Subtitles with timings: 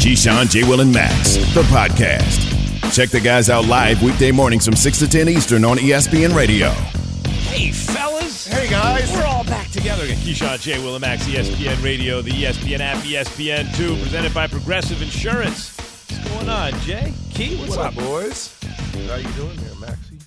[0.00, 0.62] Keyshawn, J.
[0.64, 2.48] Will, and Max, the podcast.
[2.94, 6.70] Check the guys out live weekday mornings from 6 to 10 Eastern on ESPN Radio.
[7.50, 8.46] Hey, fellas.
[8.46, 9.12] Hey, guys.
[9.12, 10.16] We're all back together again.
[10.16, 10.78] Keyshawn, J.
[10.82, 15.76] Will, and Max, ESPN Radio, the ESPN app, E ESPN2, presented by Progressive Insurance.
[15.76, 17.12] What's going on, Jay?
[17.34, 17.98] Key, what's What up?
[17.98, 18.56] up, boys?
[19.08, 20.18] How you doing there, Maxie?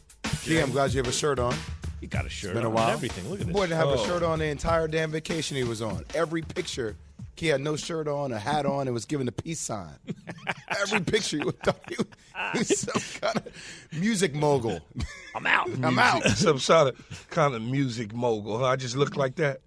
[0.43, 1.55] Key, I'm glad you have a shirt on.
[1.99, 2.85] You got a shirt Been a while.
[2.89, 3.27] and everything.
[3.29, 3.53] Look at this.
[3.55, 3.93] Boy didn't have Oh.
[4.03, 6.03] a shirt on the entire damn vacation he was on.
[6.13, 6.95] Every picture,
[7.35, 9.95] he had no shirt on, a hat on, and was giving the peace sign.
[10.81, 12.07] Every picture, you would thought he was,
[12.53, 13.53] he was some kind of
[13.99, 14.79] music mogul.
[15.35, 15.69] I'm out.
[15.83, 16.23] I'm out.
[16.29, 18.63] some sort of kind of music mogul.
[18.63, 19.61] I just looked like that.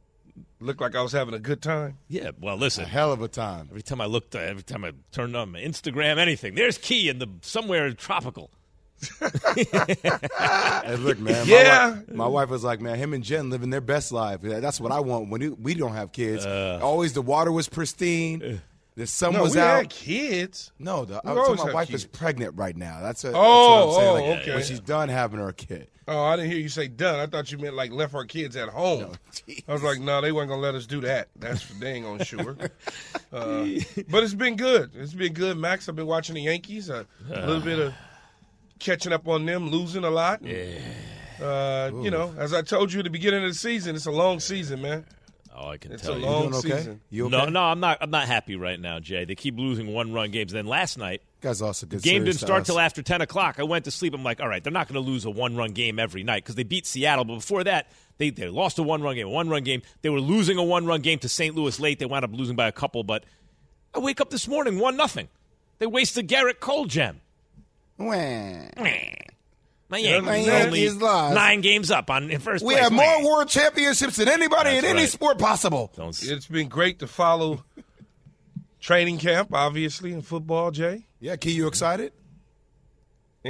[0.58, 1.98] Looked like I was having a good time.
[2.08, 2.84] Yeah, well, A listen.
[2.86, 3.66] hell of a time.
[3.70, 7.10] Every time I looked, uh, every time I turned on my Instagram, anything, there's Key
[7.10, 8.50] in the somewhere tropical.
[9.56, 11.46] Hey, look, man.
[11.46, 11.88] Yeah.
[11.88, 14.40] My, wife, my wife was like, man, him and Jen living their best life.
[14.42, 16.46] That's what I want when we- don't have kids.
[16.46, 18.60] Always the water was pristine.
[18.96, 19.76] The sun No, was we out.
[19.76, 20.72] had kids.
[20.78, 22.04] No, the, We I'm my wife kids.
[22.04, 23.00] is pregnant right now.
[23.02, 24.08] That's, a, Oh, that's what I'm saying.
[24.08, 24.54] oh, Like, okay.
[24.54, 25.88] When she's done having her kid.
[26.08, 27.18] Oh, I didn't hear you say done.
[27.20, 29.12] I thought you meant like left our kids at home.
[29.68, 31.28] I was like, no, they weren't gonna let us do that.
[31.36, 32.56] That's for dang on sure.
[33.32, 33.66] Uh,
[34.08, 34.92] but it's been good.
[34.94, 35.88] It's been good, Max.
[35.90, 36.88] I've been watching the Yankees.
[36.88, 37.92] Uh, a little bit of
[38.78, 40.42] catching up on them, losing a lot.
[40.42, 40.64] Yeah.
[41.40, 44.10] Uh, you know, as I told you at the beginning of the season, it's a
[44.10, 45.04] long season, man.
[45.58, 46.26] Oh, I can It's tell a you.
[46.26, 46.68] long You okay?
[46.76, 47.00] season.
[47.08, 47.36] You okay?
[47.36, 47.98] No, no, I'm not.
[48.02, 49.24] I'm not happy right now, Jay.
[49.24, 50.52] They keep losing one-run games.
[50.52, 52.02] Then last night, Guys also good.
[52.02, 53.56] game didn't start till after 10 o'clock.
[53.58, 54.12] I went to sleep.
[54.12, 56.42] I'm like, all right, they're not going to lose a one run game every night
[56.44, 57.24] because they beat Seattle.
[57.24, 59.80] But before that, they, they lost a one run game, a one run game.
[60.02, 61.54] They were losing a one run game to St.
[61.54, 61.98] Louis late.
[62.00, 63.02] They wound up losing by a couple.
[63.02, 63.24] But
[63.94, 65.28] I wake up this morning, one nothing.
[65.78, 67.20] They wasted Gerrit Cole gem.
[67.98, 68.68] Wah.
[69.88, 71.34] My Yankees my only Yankees lost.
[71.34, 72.82] nine games up on in first We place.
[72.84, 75.08] have more world championships than anybody That's in any right.
[75.08, 75.92] sport possible.
[75.96, 77.62] Don't s- It's been great to follow
[78.80, 81.06] training camp, obviously, in football, Jay.
[81.20, 82.12] Yeah, Key, you excited?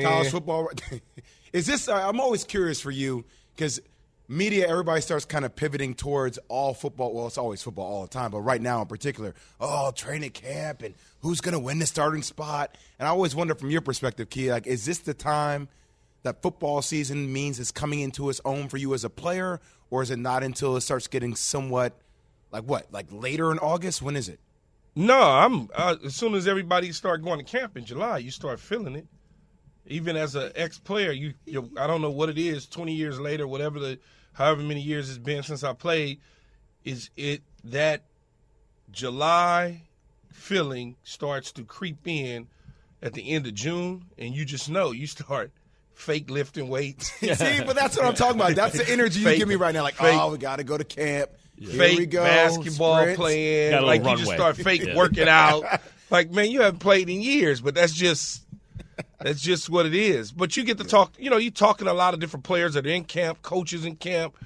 [0.00, 0.68] College football.
[1.54, 1.88] Is this?
[1.88, 3.24] Uh, I'm always curious for you
[3.54, 3.80] because
[4.28, 7.14] media, everybody starts kind of pivoting towards all football.
[7.14, 10.82] Well, it's always football all the time, but right now in particular, oh, training camp
[10.82, 12.76] and who's going to win the starting spot.
[12.98, 15.68] And I always wonder from your perspective, Key, like, is this the time
[16.22, 19.60] that football season means it's coming into its own for you as a player,
[19.90, 21.96] or is it not until it starts getting somewhat
[22.50, 24.02] like what, like later in August?
[24.02, 24.40] When is it?
[24.98, 28.58] No, I'm uh, as soon as everybody start going to camp in July, you start
[28.58, 29.06] feeling it.
[29.86, 32.66] Even as an ex-player, you, you I don't know what it is.
[32.66, 33.98] Twenty years later, whatever the
[34.32, 36.20] however many years it's been since I played,
[36.84, 38.02] is it that
[38.90, 39.82] July
[40.32, 42.48] feeling starts to creep in
[43.02, 45.50] at the end of June, and you just know you start
[45.94, 47.12] fake lifting weights.
[47.20, 48.54] See, but that's what I'm talking about.
[48.54, 49.82] That's the energy you give me right now.
[49.82, 51.30] Like, fake- oh, we got to go to camp.
[51.58, 52.22] Here fake we go.
[52.22, 53.18] basketball sprints.
[53.18, 53.82] playing.
[53.82, 54.96] Like little you just start fake Yeah.
[54.96, 55.64] working out.
[56.10, 58.42] Like man, you haven't played in years, but that's just
[59.20, 60.32] that's just what it is.
[60.32, 61.14] But you get to talk.
[61.18, 63.84] You know, you talking to a lot of different players that are in camp, coaches
[63.84, 64.36] in camp.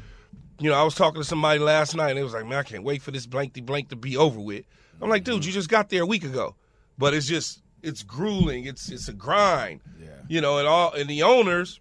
[0.59, 2.62] You know, I was talking to somebody last night, and it was like, man, I
[2.62, 4.65] can't wait for this blankety blank to be over with.
[5.00, 5.47] I'm like, dude, mm-hmm.
[5.47, 6.55] you just got there a week ago,
[6.99, 8.66] but it's just it's grueling.
[8.66, 9.81] It's it's a grind.
[9.99, 10.09] Yeah.
[10.28, 11.81] You know, and all and the owners,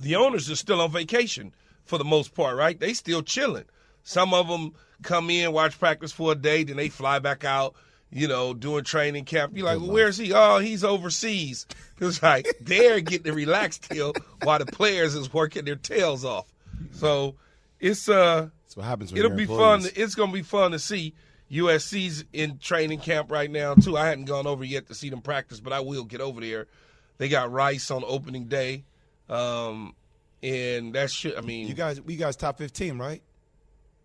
[0.00, 2.78] the owners are still on vacation for the most part, right?
[2.78, 3.64] They still chilling.
[4.02, 7.74] Some of them come in, watch practice for a day, then they fly back out.
[8.10, 9.52] You know, doing training camp.
[9.54, 10.32] You're like, well, where's he?
[10.32, 11.66] Oh, he's overseas.
[12.00, 14.14] It's like they're getting to relax still
[14.44, 16.46] while the players is working their tails off.
[16.92, 17.34] So
[17.80, 19.84] it's uh, That's what happens when it'll be employees.
[19.86, 19.92] fun.
[19.96, 21.12] It's gonna be fun to see.
[21.50, 23.96] USC's in training camp right now too.
[23.96, 26.68] I hadn't gone over yet to see them practice, but I will get over there.
[27.16, 28.84] They got Rice on opening day,
[29.28, 29.96] um,
[30.40, 31.34] and that should.
[31.36, 33.22] I mean, You guys, you guys, top 15, right?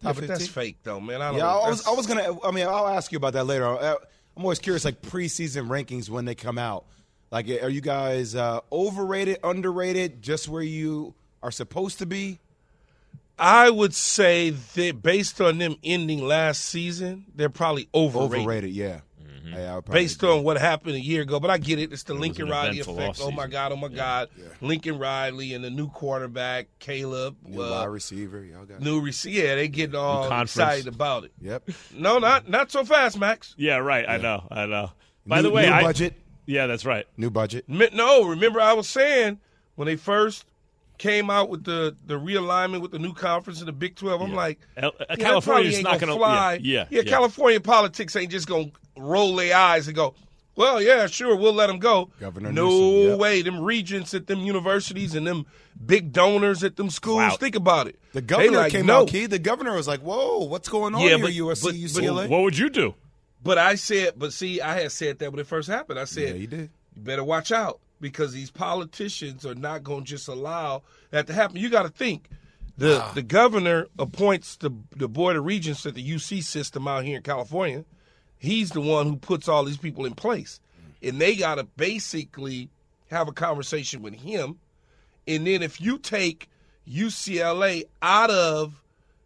[0.04, 1.22] Yeah, Top but that's fake though, man.
[1.22, 1.40] I don't.
[1.40, 2.38] Yeah, I was, I was gonna.
[2.44, 3.66] I mean, I'll ask you about that later.
[3.66, 3.96] Uh,
[4.36, 6.86] I'm always curious, like preseason rankings when they come out.
[7.32, 12.40] Like, are you guys uh, overrated, underrated, just where you are supposed to be?
[13.40, 18.40] I would say that based on them ending last season, they're probably overrated.
[18.40, 19.00] Overrated, yeah.
[19.44, 20.38] Yeah, I would based agree.
[20.38, 21.40] on what happened a year ago.
[21.40, 21.92] But I get it.
[21.92, 23.20] It's the was Lincoln Riley effect.
[23.22, 23.48] Oh my.
[23.48, 23.72] God!
[23.72, 24.30] Oh my God!
[24.62, 27.36] Lincoln Riley and the new quarterback Caleb.
[27.46, 28.80] New uh, wide receiver, y'all got.
[28.80, 29.46] new receiver.
[29.48, 31.32] Yeah, they getting all excited about it.
[31.42, 31.70] Yep.
[31.94, 33.54] No, not not so fast, Max.
[33.58, 34.08] Yeah, right.
[34.08, 34.48] I know.
[34.50, 34.92] I know.
[35.26, 36.16] By New- the way, new I, budget.
[36.46, 37.06] Yeah, that's right.
[37.18, 37.66] New budget.
[37.68, 39.40] No, remember I was saying
[39.76, 40.46] when they first
[40.98, 44.22] came out with the the realignment with the new conference in the Big Twelve.
[44.22, 46.60] I'm like, El- uh, yeah, that California's ain't not gonna gonna- fly.
[46.62, 47.10] yeah, yeah, yeah.
[47.10, 50.14] California politics ain't just gonna roll their eyes and go.
[50.56, 52.12] Well, yeah, sure, we'll let them go.
[52.20, 53.20] Governor no Newsom, yep.
[53.20, 53.42] way.
[53.42, 55.48] Them regents at them universities and them
[55.84, 57.18] big donors at them schools.
[57.18, 57.40] Clout.
[57.40, 57.98] Think about it.
[58.14, 59.02] The governor like, came no.
[59.02, 59.26] out, Key.
[59.26, 62.30] The governor was like, "Whoa, what's going on Yeah, here, but- USC, but- but- UCLA?"
[62.30, 62.94] What would you do?
[63.44, 66.00] But I said, but see, I had said that when it first happened.
[66.00, 66.70] I said, yeah, you did.
[66.96, 71.34] you better watch out because these politicians are not going to just allow that to
[71.34, 71.58] happen.
[71.58, 72.30] You got to think
[72.78, 77.18] the the governor appoints the the board of regents at the UC system out here
[77.18, 77.86] in California.
[78.38, 81.10] He's the one who puts all these people in place, mm.
[81.10, 82.70] and they got to basically
[83.10, 84.60] have a conversation with him.
[85.28, 86.50] And then if you take
[86.90, 88.84] UCLA out of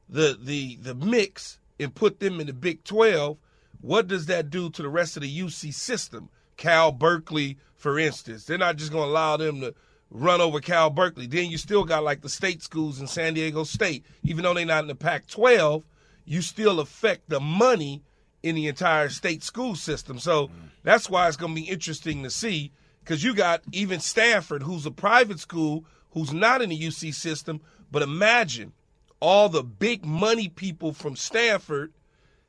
[0.09, 3.37] the the the mix and put them in the Big 12,
[3.81, 6.29] what does that do to the rest of the UC system?
[6.57, 9.73] Cal Berkeley, for instance, they're not just going to allow them to
[10.09, 11.27] run over Cal Berkeley.
[11.27, 14.65] Then you still got like the state schools in San Diego State, even though they're
[14.65, 15.83] not in the Pac-12,
[16.25, 18.03] you still affect the money
[18.43, 20.19] in the entire state school system.
[20.19, 20.49] So
[20.83, 22.71] that's why it's going to be interesting to see
[23.03, 27.61] because you got even Stanford, who's a private school, who's not in the UC system.
[27.91, 28.73] But imagine
[29.19, 31.93] all the big money people from Stanford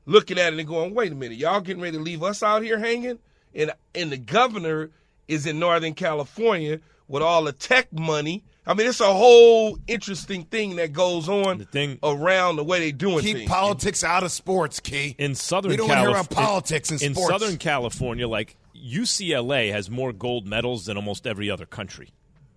[0.05, 2.63] looking at it and going, "Wait a minute, y'all getting ready to leave us out
[2.63, 3.19] here hanging?"
[3.55, 4.91] And and the governor
[5.29, 8.45] is in Northern California with all the tech money.
[8.67, 12.81] I mean, it's a whole interesting thing that goes on The thing- around the way
[12.81, 13.51] they doing Keep things.
[13.51, 15.15] politics out of sports, Key.
[15.19, 17.31] in Southern we don't want to hear about politics in, sports in sports.
[17.43, 22.11] Southern California, like UCLA has more gold medals than almost every other country.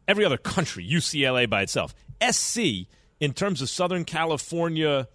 [0.08, 1.94] Every other country, UCLA by itself.
[2.22, 2.88] SC,
[3.22, 5.08] in terms of Southern California,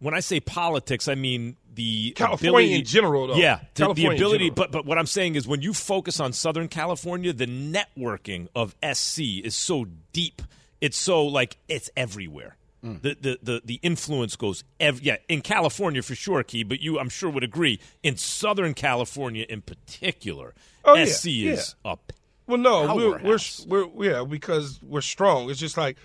[0.00, 3.36] when I say politics, I mean the California ability, in general, though.
[3.36, 4.50] Yeah, the- the, ability.
[4.50, 8.74] But but what I'm saying is, when you focus on Southern California, the networking of
[8.92, 10.42] SC is so deep.
[10.80, 12.56] It's so like it's everywhere.
[12.84, 13.02] Mm.
[13.02, 16.62] The, the the the influence goes ev- yeah in California for sure, Key.
[16.62, 20.54] But you, I'm sure, would agree in Southern California in particular,
[20.84, 22.12] Oh, yeah, SC is up.
[22.46, 25.50] Well, no, we're, we're we're yeah because we're strong.
[25.50, 25.96] It's just like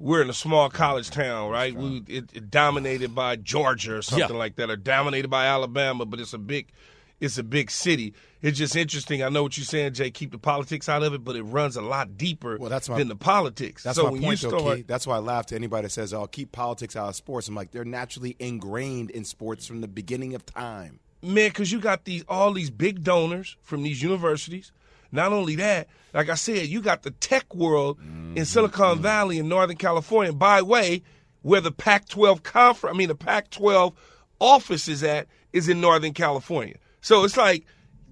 [0.00, 1.74] we're in a small college town, right?
[1.74, 4.36] We it, it dominated by Georgia or something Yeah.
[4.36, 6.68] like that, or dominated by Alabama, but it's a big
[7.20, 8.14] it's a big city.
[8.40, 9.22] It's just interesting.
[9.22, 10.10] I know what you're saying, Jay.
[10.10, 12.96] Keep the politics out of it, but it runs a lot deeper Well, that's my-
[12.96, 13.82] than the politics.
[13.82, 14.82] That's so my when point, you though, start, Key.
[14.84, 17.54] That's why I laugh to anybody that says, "Oh, keep politics out of sports." I'm
[17.54, 21.00] like, they're naturally ingrained in sports from the beginning of time.
[21.22, 24.72] man, because you got these all these big donors from these universities.
[25.12, 28.42] Not only that, like I said, you got the tech world in mm-hmm.
[28.44, 29.02] Silicon mm-hmm.
[29.02, 30.32] Valley in Northern California.
[30.32, 31.02] By the way,
[31.42, 33.94] where the Pac-12 conference, I mean the Pac-12
[34.38, 36.76] office is at, is in Northern California.
[37.00, 37.64] So it's like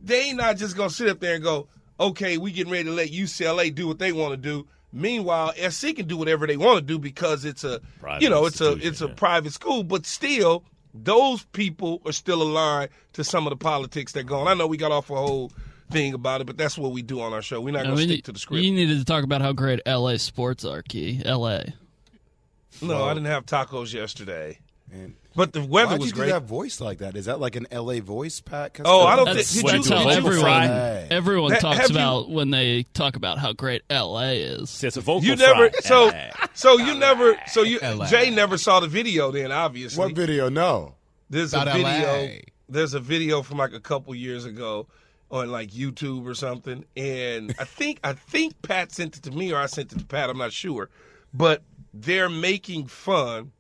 [0.02, 1.68] they not just gonna sit up there and go,
[2.00, 4.66] okay, we getting ready to let UCLA do what they want to do.
[4.92, 8.46] Meanwhile, SC can do whatever they want to do because it's a, Private you know,
[8.46, 9.14] it's a it's a yeah.
[9.14, 14.24] private school, but still, those people are still aligned to some of the politics that
[14.24, 14.48] go on.
[14.48, 15.52] I know we got off a whole
[15.90, 17.60] thing about it, but that's what we do on our show.
[17.60, 18.62] We're not I going to mean, stick to the script.
[18.62, 21.20] You needed to talk about how great LA sports are, Key.
[21.24, 21.60] LA.
[22.82, 24.58] no, I didn't have tacos yesterday,
[24.92, 26.26] And but the weather why'd was you great.
[26.26, 27.16] do that voice like that?
[27.16, 28.78] Is that like an LA voice, Pat?
[28.84, 31.06] Oh, I don't That's, think- did you- did you- everyone Hey.
[31.10, 34.82] everyone Ha- talks have you- about when they talk about how great LA is.
[34.82, 35.80] It's a vocal You never, fry.
[35.80, 36.12] so,
[36.54, 39.30] so you never, so you, Jay never saw the video.
[39.30, 40.48] Then obviously, What video?
[40.48, 40.94] No.
[41.30, 42.22] There's About a video.
[42.22, 42.28] LA.
[42.70, 44.86] There's a video from like a couple years ago
[45.30, 49.52] on like YouTube or something, and I think I think Pat sent it to me
[49.52, 50.30] or I sent it to Pat.
[50.30, 50.88] I'm not sure,
[51.34, 53.52] but they're making fun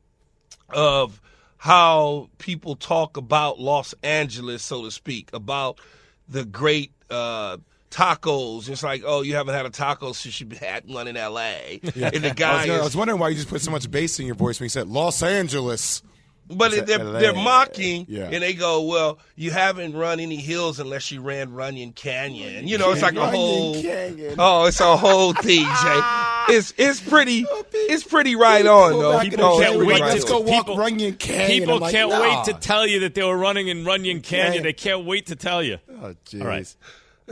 [0.70, 1.20] of
[1.58, 5.80] how people talk about Los Angeles, so to speak, about
[6.28, 7.58] the great uh,
[7.90, 8.68] tacos.
[8.68, 11.80] It's like, oh, you haven't had a taco since you had one in L.A.
[11.82, 14.18] And the I was, guy I was wondering why you just put so much bass
[14.20, 16.02] in your voice when you said Los Angeles.
[16.50, 17.18] But It's they're, LA.
[17.18, 18.30] they're mocking, Yeah.
[18.32, 22.78] and they go, "Well, you haven't run any hills unless you ran Runyon Canyon." You
[22.78, 23.74] know, it's like a whole.
[23.74, 24.34] Canyon.
[24.38, 26.00] Oh, it's a whole thing, Jay.
[26.50, 29.12] It's it's pretty oh, it's pretty right on though.
[29.18, 31.46] back in the Oh, day, it's can't wait right to go walk People- Runyon Canyon.
[31.60, 32.22] People like, can't nah.
[32.22, 34.46] wait to tell you that they were running in Runyon Canyon.
[34.46, 34.62] Canyon.
[34.62, 35.76] They can't wait to tell you.
[36.00, 36.40] Oh, jeez.
[36.40, 36.74] All right.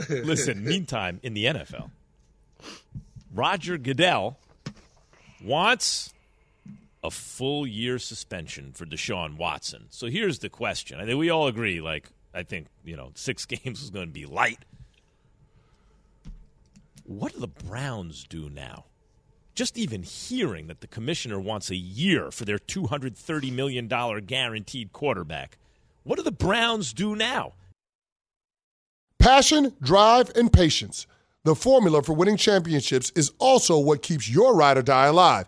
[0.07, 1.89] Listen, meantime, in the NFL,
[3.33, 4.37] Roger Goodell
[5.43, 6.13] wants
[7.03, 9.87] a full year suspension for Deshaun Watson.
[9.89, 10.99] So here's the question.
[10.99, 14.13] I think we all agree, like, I think you know six games is going to
[14.13, 14.59] be light.
[17.03, 18.85] What do the Browns do now?
[19.55, 25.57] Just even hearing that the commissioner wants a year for their $230 million guaranteed quarterback.
[26.03, 27.53] What do the Browns do now?
[29.19, 31.07] Passion, drive, and patience.
[31.43, 35.47] The formula for winning championships is also what keeps your ride or die alive.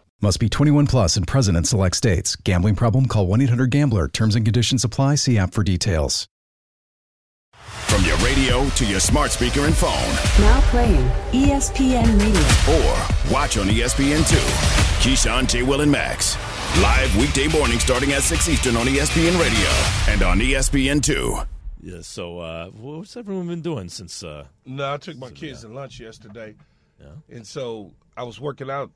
[0.23, 2.35] Must be 21 plus and present in select states.
[2.35, 3.07] Gambling problem?
[3.07, 4.07] Call 1 800 GAMBLER.
[4.09, 5.15] Terms and conditions apply.
[5.15, 6.27] See app for details.
[7.87, 9.91] From your radio to your smart speaker and phone.
[10.39, 12.39] Now playing ESPN Radio.
[12.77, 14.37] Or watch on ESPN2.
[15.01, 15.63] Keyshawn, J.
[15.63, 16.37] Will, and Max.
[16.83, 21.47] Live weekday morning starting at 6 Eastern on ESPN Radio and on ESPN2.
[21.81, 24.23] Yeah, so uh, what's everyone been doing since?
[24.23, 26.53] Uh, no, I took my kids to lunch yesterday.
[26.99, 27.07] Yeah.
[27.35, 28.91] And so I was working out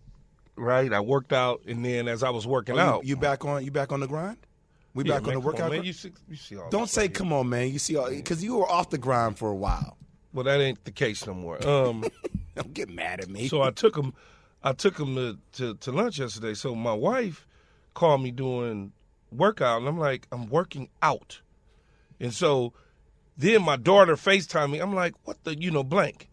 [0.56, 0.92] right?
[0.92, 3.64] I worked out, and then as I was working oh, out, you, you, back on
[3.64, 4.38] you back on the grind.
[4.94, 5.76] We yeah, back man, on the workout.
[5.76, 5.84] On.
[5.84, 8.90] You see, you see Don't say, "Come on, man." You see, because you were off
[8.90, 9.98] the grind for a while.
[10.34, 11.66] Well, that ain't the case no more.
[11.66, 12.04] Um,
[12.56, 13.48] Don't get mad at me.
[13.48, 14.14] So I took him,
[14.64, 16.54] I took him to, to, to lunch yesterday.
[16.54, 17.48] So my wife
[17.94, 18.92] called me doing
[19.32, 21.42] workout, and I'm like, I'm working out,
[22.20, 22.74] and so
[23.38, 24.80] then my daughter Facetime me.
[24.80, 26.30] I'm like, what the, you know, blank.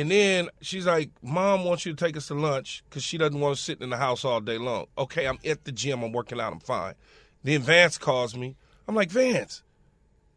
[0.00, 3.38] And then she's like, Mom wants you to take us to lunch because she doesn't
[3.38, 4.86] want to sit in the house all day long.
[4.96, 6.02] Okay, I'm at the gym.
[6.02, 6.54] I'm working out.
[6.54, 6.94] I'm fine.
[7.42, 8.56] Then Vance calls me.
[8.88, 9.62] I'm like, Vance,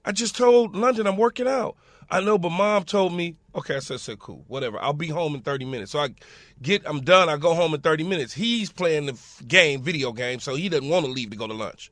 [0.04, 1.78] I just told London I'm working out.
[2.12, 4.78] I know, but mom told me, okay, I said, said, cool, whatever.
[4.82, 5.94] I'll be home in 30 minutes.
[5.94, 6.10] So I
[6.62, 7.30] get, I'm done.
[7.30, 8.34] I go home in 30 minutes.
[8.34, 9.18] He's playing the
[9.48, 11.90] game, video game, so he doesn't want to leave to go to lunch.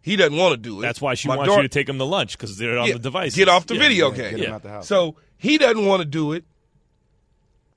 [0.00, 0.82] He doesn't want to do it.
[0.82, 2.88] That's why she My wants daughter, you to take him to lunch because they're on
[2.88, 3.36] yeah, the device.
[3.36, 4.36] Get off the yeah, video yeah, game.
[4.38, 4.88] Get him out the house.
[4.88, 6.44] So he doesn't want to do it.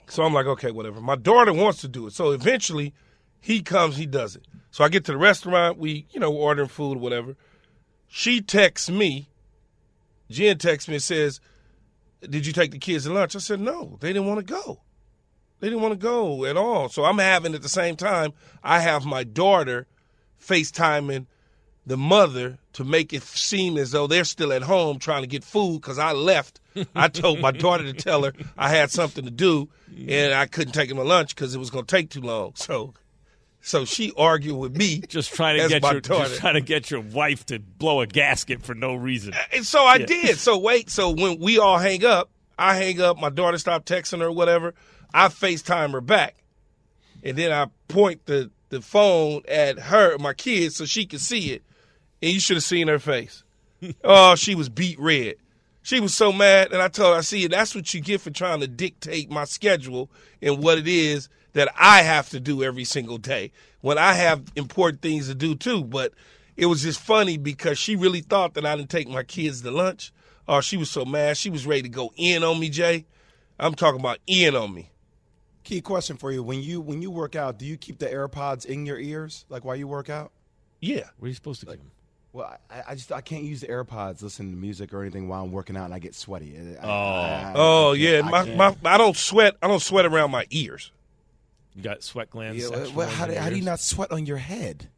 [0.08, 1.02] So I'm like, okay, whatever.
[1.02, 2.14] My daughter wants to do it.
[2.14, 2.94] So eventually
[3.40, 4.46] he comes, he does it.
[4.72, 7.36] So I get to the restaurant, we, you know, ordering food whatever.
[8.08, 9.30] She texts me,
[10.30, 11.40] Jen texts me and says,
[12.22, 13.36] Did you take the kids to lunch?
[13.36, 14.82] I said, No, they didn't want to go.
[15.60, 16.90] They didn't want to go at all.
[16.90, 18.34] So I'm having at the same time,
[18.64, 19.88] I have my daughter
[20.42, 21.28] FaceTiming
[21.86, 25.44] the mother to make it seem as though they're still at home trying to get
[25.44, 26.60] food because I left.
[26.96, 29.70] I told my daughter to tell her I had something to do
[30.08, 32.54] and I couldn't take him to lunch because it was going to take too long.
[32.56, 32.94] So,
[33.62, 37.02] so she argued with me, just trying to get your just trying to get your
[37.02, 39.34] wife to blow a gasket for no reason.
[39.34, 40.06] Uh, and so I yeah.
[40.06, 40.38] did.
[40.38, 40.90] So wait.
[40.90, 43.20] So when we all hang up, I hang up.
[43.20, 44.74] My daughter stopped texting her, or whatever.
[45.14, 46.36] I FaceTime her back,
[47.24, 51.52] and then I point the the phone at her, my kids, so she can see
[51.52, 51.64] it
[52.24, 53.44] and you should have seen her face.
[54.04, 55.36] oh, she was beat red.
[55.82, 58.32] She was so mad, and I told her, I see, that's what you get for
[58.32, 60.10] trying to dictate my schedule
[60.42, 63.52] and what it is that I have to do every single day
[63.82, 65.84] when I have important things to do too.
[65.84, 66.14] But
[66.56, 69.72] it was just funny because she really thought that I didn't take my kids to
[69.72, 70.14] lunch.
[70.48, 71.36] Oh, she was so mad.
[71.36, 73.06] She was ready to go in on me, Jay.
[73.60, 74.92] I'm talking about in on me.
[75.66, 78.66] Key question for you: When you when you work out, do you keep the AirPods
[78.66, 80.32] in your ears, like while you work out?
[80.80, 81.10] Yeah.
[81.18, 81.92] What are you supposed to like, keep them?
[82.34, 85.44] Well, I, I, just I can't use the AirPods, listen to music or anything while
[85.44, 86.58] I'm working out, and I get sweaty.
[86.58, 89.56] I, oh, I, oh yeah, my, my I don't sweat.
[89.62, 90.92] I don't sweat around my ears.
[91.76, 92.64] You got sweat glands.
[92.64, 94.90] Yeah, well, how, do, how do you not sweat on your head?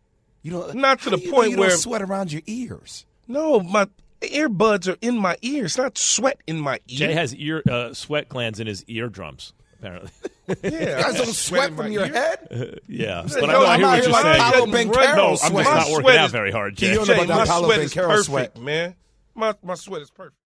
[0.43, 3.05] You know, not Not to the point where don't sweat around your ears.
[3.27, 3.87] No, my
[4.21, 6.99] earbuds are in my ears, not sweat in my ears.
[6.99, 9.53] Jay has ear uh, sweat glands in his eardrums
[9.85, 10.11] apparently.
[10.47, 12.79] Yeah, you guys don't sweat from your head.
[12.87, 14.37] Yeah, but no, I, I hear what you're like saying.
[14.37, 16.75] Paolo Banchero no, I'm just not working out very hard.
[16.75, 16.89] Jay.
[16.89, 18.57] You don't know about my Paolo sweat is sweat.
[18.59, 18.95] man.
[19.33, 20.37] My my sweat is perfect.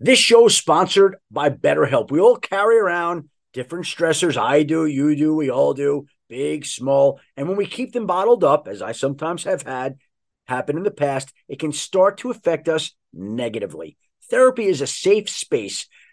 [0.00, 2.10] This show is sponsored by BetterHelp.
[2.10, 4.36] We all carry around different stressors.
[4.36, 7.20] I do, you do, we all do, big, small.
[7.36, 9.96] And when we keep them bottled up, as I sometimes have had
[10.46, 13.96] happen in the past, it can start to affect us negatively.
[14.28, 15.86] Therapy is a safe space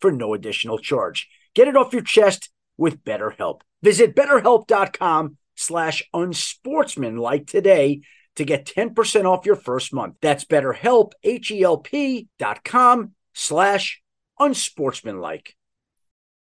[0.00, 1.28] for no additional charge.
[1.54, 3.60] Get it off your chest with BetterHelp.
[3.82, 8.02] Visit betterhelp.com slash unsportsmanlike today
[8.36, 10.16] to get 10% off your first month.
[10.20, 14.02] That's betterhelp, H-E-L-P dot com slash
[14.40, 15.54] unsportsmanlike.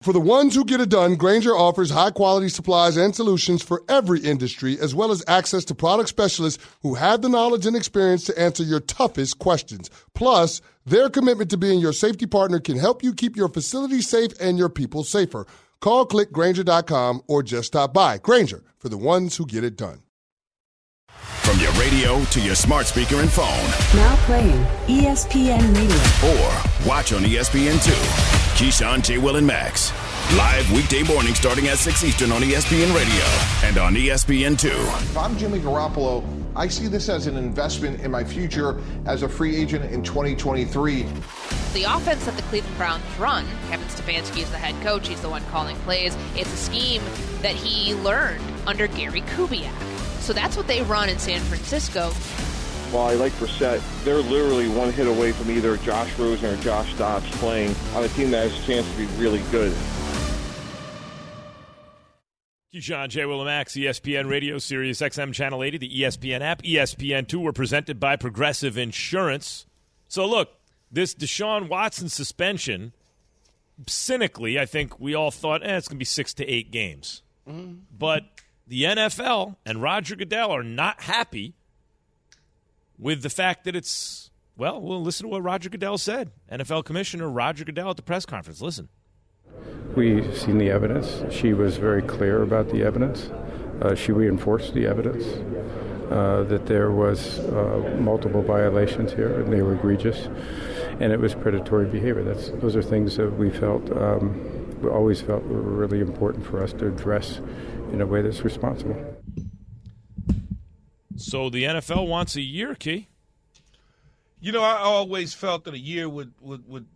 [0.03, 3.85] For the ones who get it done, Grainger offers high quality supplies and solutions for
[3.89, 8.25] every industry, as well as access to product specialists who have the knowledge and experience
[8.25, 9.91] to answer your toughest questions.
[10.13, 14.33] Plus, their commitment to being your safety partner can help you keep your facility safe
[14.41, 15.47] and your people safer.
[15.81, 18.19] Call clickgrainger.com or just stop by.
[18.19, 20.01] Grainger for the ones who get it done.
[21.43, 23.71] From your radio to your smart speaker and phone.
[23.95, 26.41] Now playing ESPN Radio.
[26.41, 28.42] Or watch on ESPN2.
[28.53, 29.19] Keyshawn, J.
[29.19, 29.93] Will, and Max.
[30.37, 33.25] Live weekday morning starting at 6 Eastern on ESPN Radio
[33.67, 34.67] and on ESPN2.
[34.67, 36.23] If I'm Jimmy Garoppolo,
[36.55, 41.03] I see this as an investment in my future as a free agent in 2023.
[41.73, 45.31] The offense that the Cleveland Browns run, Kevin Stefanski is the head coach, he's the
[45.31, 46.15] one calling plays.
[46.37, 47.03] It's a scheme
[47.41, 49.73] that he learned under Gary Kubiak.
[50.21, 52.13] So that's what they run in San Francisco.
[52.93, 56.93] While I like Brissett, they're literally one hit away from either Josh Rosen or Josh
[56.99, 59.75] Dobbs playing on a team that has a chance to be really good.
[62.75, 63.25] Keyshawn J.
[63.25, 68.77] Max, ESPN Radio Sirius XM Channel 80, the ESPN app, ESPN2 were presented by Progressive
[68.77, 69.65] Insurance.
[70.09, 70.51] So look,
[70.91, 72.93] this Deshaun Watson suspension,
[73.87, 77.23] cynically, I think we all thought, eh, it's going to be six to eight games.
[77.49, 77.75] Mm-hmm.
[77.99, 78.25] But
[78.67, 81.55] the NFL and Roger Goodell are not happy
[82.99, 86.31] with the fact that it's, well, we'll listen to what Roger Goodell said.
[86.51, 88.61] NFL Commissioner Roger Goodell at the press conference.
[88.61, 88.89] Listen.
[89.97, 91.23] We've seen the evidence.
[91.35, 93.31] She was very clear about the evidence.
[93.83, 95.25] Uh, she reinforced the evidence
[96.11, 100.29] uh, that there was uh, multiple violations here, and they were egregious,
[101.01, 102.23] and it was predatory behavior.
[102.23, 106.63] That's those are things that we felt um, we always felt were really important for
[106.63, 107.41] us to address
[107.93, 109.12] in a way that's responsible.
[111.17, 113.09] So the NFL wants a year, Key.
[114.41, 116.87] You know, I always felt that a year would would, would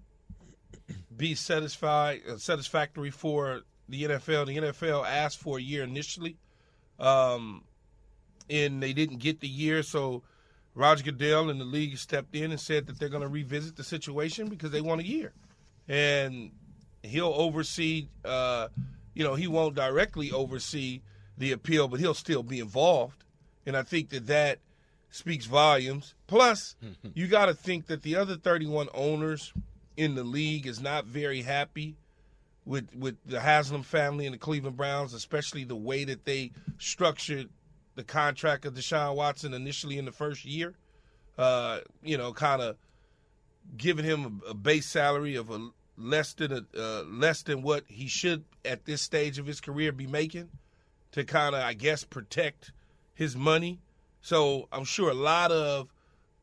[1.16, 4.46] be satisfied uh, satisfactory for the NFL.
[4.46, 6.36] The NFL asked for a year initially,
[6.98, 7.62] um,
[8.50, 9.82] and they didn't get the year.
[9.82, 10.22] So
[10.74, 13.84] Roger Goodell and the league stepped in and said that they're going to revisit the
[13.84, 15.32] situation because they want a year,
[15.88, 16.50] and
[17.02, 18.08] he'll oversee.
[18.24, 18.68] Uh,
[19.14, 21.00] you know, he won't directly oversee
[21.38, 23.24] the appeal, but he'll still be involved.
[23.66, 24.60] And I think that that
[25.10, 26.14] speaks volumes.
[26.26, 26.76] Plus,
[27.14, 29.52] you got to think that the other 31 owners
[29.96, 31.96] in the league is not very happy
[32.64, 37.48] with with the Haslam family and the Cleveland Browns, especially the way that they structured
[37.94, 40.74] the contract of Deshaun Watson initially in the first year.
[41.38, 42.76] Uh, you know, kind of
[43.76, 47.84] giving him a, a, base salary of a less than a uh, less than what
[47.88, 50.48] he should at this stage of his career be making
[51.12, 52.72] to kind of, I guess, protect
[53.16, 53.80] his money.
[54.20, 55.92] So I'm sure a lot of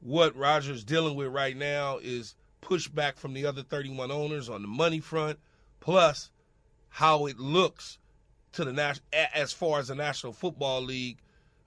[0.01, 4.67] what Roger's dealing with right now is pushback from the other 31 owners on the
[4.67, 5.39] money front,
[5.79, 6.31] plus
[6.89, 7.99] how it looks
[8.53, 8.99] to the
[9.33, 11.19] as far as the National Football League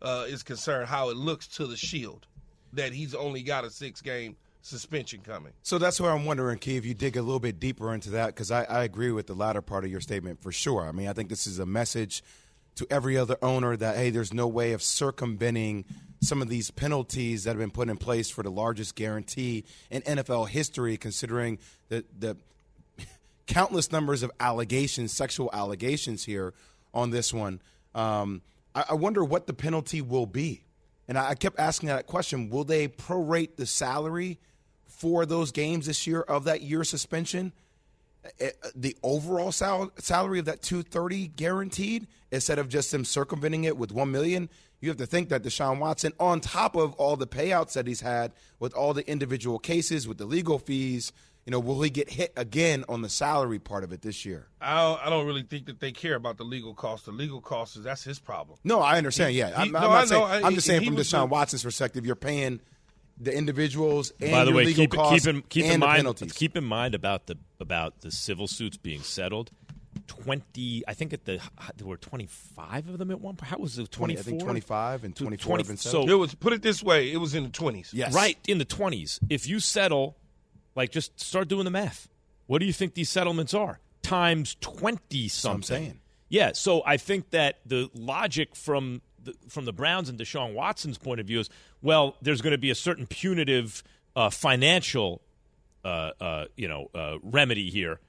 [0.03, 2.27] uh, is concerned, how it looks to the Shield
[2.73, 5.53] that he's only got a six game suspension coming.
[5.62, 8.29] So that's where I'm wondering, Key, if you dig a little bit deeper into that,
[8.29, 10.87] because I, I agree with the latter part of your statement for sure.
[10.87, 12.23] I mean, I think this is a message
[12.77, 15.85] to every other owner that hey, there's no way of circumventing
[16.21, 20.03] some of these penalties that have been put in place for the largest guarantee in
[20.03, 21.59] NFL history, considering
[21.89, 22.37] the the
[23.47, 26.55] countless numbers of allegations, sexual allegations here
[26.95, 27.61] on this one.
[27.95, 28.43] Um,
[28.75, 30.65] I, I, wonder what the penalty will be,
[31.09, 34.39] and I, I kept asking that question: Will they prorate the salary
[34.85, 37.53] for those games this year of that year suspension?
[38.41, 43.65] Eh, eh, the overall sal- salary of that 230 guaranteed instead of just them circumventing
[43.65, 44.49] it with 1 million
[44.81, 48.01] you have to think that Deshaun Watson on top of all the payouts that he's
[48.03, 51.12] had with all the individual cases with the legal fees
[51.47, 54.49] you know, will he get hit again on the salary part of it this year?
[54.61, 57.05] I don't, I don't really think that they care about the legal cost.
[57.05, 58.59] The legal cost is that's his problem.
[58.65, 59.31] No, I understand.
[59.31, 60.27] He- yeah, he- I'm, no, I'm I not know.
[60.29, 60.45] saying.
[60.45, 62.61] I- I'm just saying from Deshaun the- Watson's perspective, you're paying
[63.19, 65.81] the individuals and By the your way, legal keep, costs keep in keep and in
[65.81, 66.33] mind penalties.
[66.33, 69.51] keep in mind about the about the civil suits being settled.
[70.07, 71.41] Twenty, I think at the
[71.77, 73.51] there were twenty five of them at one point.
[73.51, 73.91] How was it?
[73.91, 76.09] 20, I think 25 and 24 have been So.
[76.09, 77.91] It was put it this way: it was in the twenties.
[77.93, 78.15] Yes.
[78.15, 79.19] right in the twenties.
[79.29, 80.17] If you settle,
[80.77, 82.09] like just start doing the math.
[82.47, 83.81] What do you think these settlements are?
[84.03, 85.63] Times twenty something.
[85.63, 86.01] saying.
[86.29, 86.53] Yeah.
[86.53, 91.21] So I think that the logic from the, from the Browns and Deshaun Watson's point
[91.21, 91.51] of view is,
[91.83, 93.83] well, there's going to be a certain punitive
[94.17, 95.21] uh, financial,
[95.85, 98.01] uh, uh, you know, uh, remedy here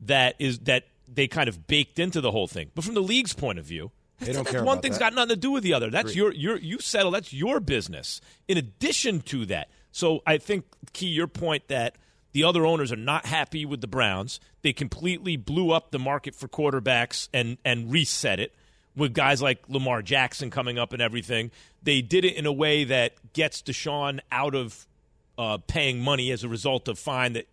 [0.00, 2.70] that is that they kind of baked into the whole thing.
[2.74, 5.10] But from the league's point of view, They don't care one thing's that.
[5.10, 5.90] got nothing to do with the other.
[5.90, 6.16] That's Agreed.
[6.16, 7.10] your your you settle.
[7.10, 8.20] That's your business.
[8.48, 11.96] In addition to that, so I think key your point that
[12.32, 14.40] the other owners are not happy with the Browns.
[14.62, 18.54] They completely blew up the market for quarterbacks and and reset it
[18.96, 21.50] with guys like Lamar Jackson coming up and everything.
[21.82, 24.86] They did it in a way that gets Deshaun out of
[25.36, 27.46] uh, paying money as a result of fine that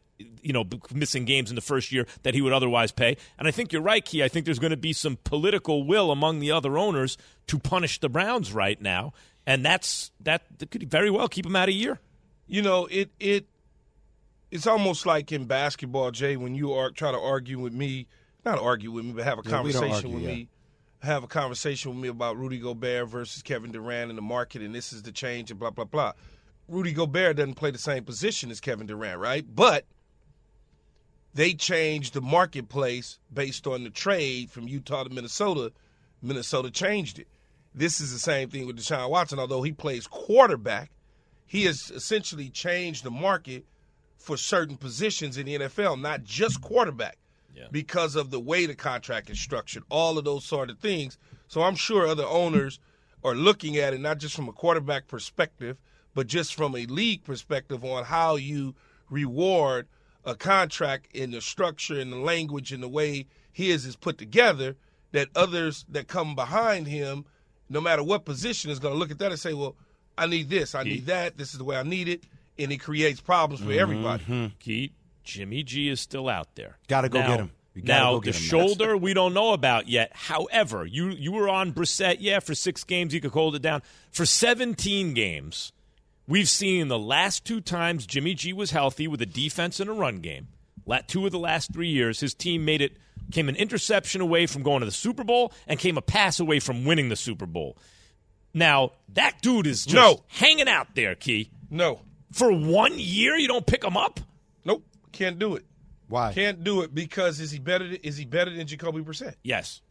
[0.44, 3.18] you know missing games in the first year that he would otherwise pay.
[3.40, 4.24] And I think you're right, Key.
[4.24, 8.00] I think there's going to be some political will among the other owners to punish
[8.00, 9.14] the Browns right now,
[9.48, 12.00] and that's that, that could very well keep them out a year.
[12.48, 13.48] You know, it it
[14.52, 18.06] it's almost like in basketball, Jay, when you are try to argue with me,
[18.46, 20.28] not argue with me, but have a Yeah, conversation argue, with yeah.
[20.30, 20.48] me,
[21.02, 24.74] have a conversation with me about Rudy Gobert versus Kevin Durant in the market, and
[24.74, 26.14] this is the change, and blah blah blah.
[26.68, 29.46] Rudy Gobert doesn't play the same position as Kevin Durant, right?
[29.54, 29.86] But
[31.34, 35.72] they changed the marketplace based on the trade from Utah to Minnesota.
[36.22, 37.28] Minnesota changed it.
[37.74, 39.40] This is the same thing with Deshaun Watson.
[39.40, 40.92] Although he plays quarterback,
[41.46, 43.66] he has essentially changed the market
[44.18, 47.18] for certain positions in the NFL, not just quarterback,
[47.72, 51.18] because of the way the contract is structured, all of those sort of things.
[51.48, 52.80] So I'm sure other owners
[53.24, 55.78] are looking at it not just from a quarterback perspective,
[56.14, 58.76] but just from a league perspective on how you
[59.10, 59.88] reward
[60.26, 64.76] a contract in the structure and the language and the way his is put together
[65.12, 67.26] that others that come behind him,
[67.70, 69.76] no matter what position, is going to look at that and say, well,
[70.18, 72.24] I need this, I need that, this is the way I need it.
[72.60, 74.24] And it creates problems for everybody.
[74.24, 74.46] Mm-hmm.
[74.60, 76.78] Key, Jimmy G is still out there.
[76.88, 77.52] Gotta go Now- get him.
[77.74, 78.34] You now go the him.
[78.34, 80.12] shoulder we don't know about yet.
[80.14, 83.82] However, you you were on Brissett, yeah, for six games you could hold it down.
[84.12, 85.72] For seventeen games,
[86.28, 89.94] we've seen the last two times Jimmy G was healthy with a defense and a
[89.94, 90.50] run game.
[90.86, 92.98] La- Two of the last three years, his team made it
[93.32, 96.60] came an interception away from going to the Super Bowl and came a pass away
[96.60, 97.78] from winning the Super Bowl.
[98.54, 100.24] Now that dude is just No.
[100.28, 101.50] hanging out there, Key.
[101.70, 102.02] No.
[102.34, 104.20] For one year, you don't pick him up.
[105.12, 105.66] Nope, can't do it.
[106.08, 106.34] Why?
[106.34, 107.86] Can't do it because is he better?
[108.04, 109.36] Is he better than Jacoby Brissett?
[109.44, 109.82] Yes.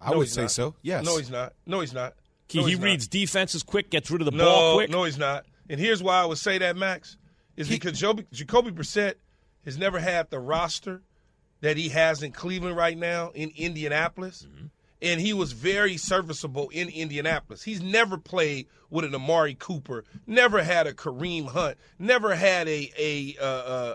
[0.00, 0.50] I No, would say not.
[0.50, 0.74] so.
[0.82, 1.04] Yes.
[1.04, 1.52] No, he's not.
[1.66, 2.14] No, he's not.
[2.48, 2.84] He, No, he he's not.
[2.86, 4.90] reads defenses quick, gets rid of the no, ball quick.
[4.90, 5.44] No, he's not.
[5.68, 7.16] And here's why I would say that, Max,
[7.56, 9.14] is because Jacoby, Jacoby Brissett
[9.64, 11.02] has never had the roster
[11.60, 14.46] that he has in Cleveland right now in Indianapolis.
[14.50, 14.66] Mm-hmm.
[15.02, 17.62] And he was very serviceable in Indianapolis.
[17.62, 22.90] He's never played with an Amari Cooper, never had a Kareem Hunt, never had a
[22.98, 23.44] a uh,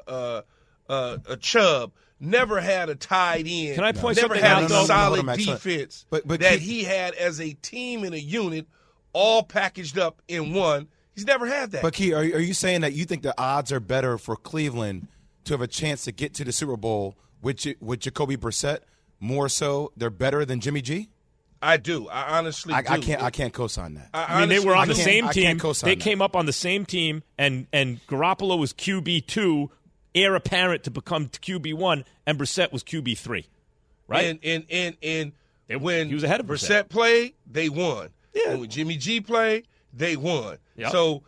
[0.08, 0.42] uh,
[0.90, 3.76] uh, a Chubb, never had a tight end.
[3.76, 4.76] Can I point never something had out, a though?
[4.76, 5.46] Hold solid on, Max.
[5.46, 8.68] defense But- but that keep- he had as a team and a unit,
[9.14, 10.88] all packaged up in one.
[11.16, 11.82] He's never had that.
[11.82, 15.08] But Key, are, are you saying that you think the odds are better for Cleveland
[15.46, 18.80] to have a chance to get to the Super Bowl with with Jacoby Brissett
[19.22, 19.94] more so?
[19.96, 21.08] They're better than Jimmy G.
[21.62, 22.10] I do.
[22.10, 22.88] I honestly I, do.
[22.94, 23.24] I can't.
[23.24, 24.10] I can't co-sign that.
[24.14, 25.44] I mean, they were on the I can't- same I team.
[25.44, 26.04] can't co-sign They that.
[26.04, 29.72] came up on the same team, and and Garoppolo was QB two,
[30.16, 33.46] heir apparent to become QB one, and Brissett was QB three,
[34.08, 34.26] right?
[34.26, 35.32] And and and and
[35.68, 36.86] They- when he was ahead of Brissett.
[36.86, 38.10] Brissett played, they won.
[38.34, 38.52] Yeah.
[38.52, 40.58] And when Jimmy G played, they won.
[40.78, 40.92] Yep.
[40.92, 41.24] So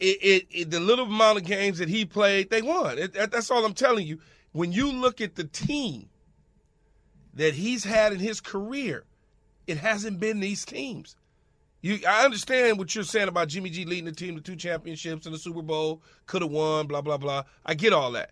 [0.00, 2.98] it, it, it the little amount of games that he played, they won.
[2.98, 4.18] It, that- that's all I'm telling you.
[4.52, 6.08] When you look at the team
[7.34, 9.04] that he's had in his career,
[9.66, 11.16] it hasn't been these teams.
[11.82, 15.26] You, I understand what you're saying about Jimmy G leading the team to two championships
[15.26, 17.42] and the Super Bowl, could have won, blah blah blah.
[17.66, 18.30] I get all that,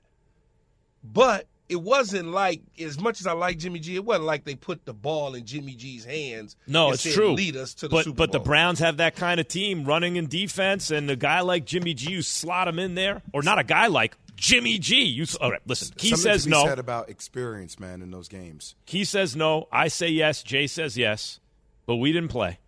[1.03, 3.95] but it wasn't like as much as I like Jimmy G.
[3.97, 6.57] It wasn't like they put the ball in Jimmy G's hands.
[6.67, 7.33] No, and it's said, true.
[7.33, 8.41] Lead us to the but Super but Bowl.
[8.41, 11.95] the Browns have that kind of team running in defense, and a guy like Jimmy
[11.95, 15.03] G, you slot him in there, or not a guy like Jimmy G.
[15.05, 15.61] You s- all right?
[15.67, 16.67] Listen, he Something says to be no.
[16.67, 18.75] said about experience, man, in those games.
[18.85, 19.69] He says no.
[19.73, 20.43] I say yes.
[20.43, 21.41] Jay says yes.
[21.87, 22.59] But we didn't play.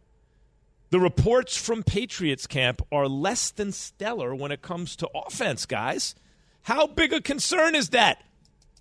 [0.92, 6.14] The reports from Patriots camp are less than stellar when it comes to offense, guys.
[6.64, 8.22] How big a concern is that?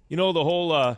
[0.10, 0.97] You know, the whole uh,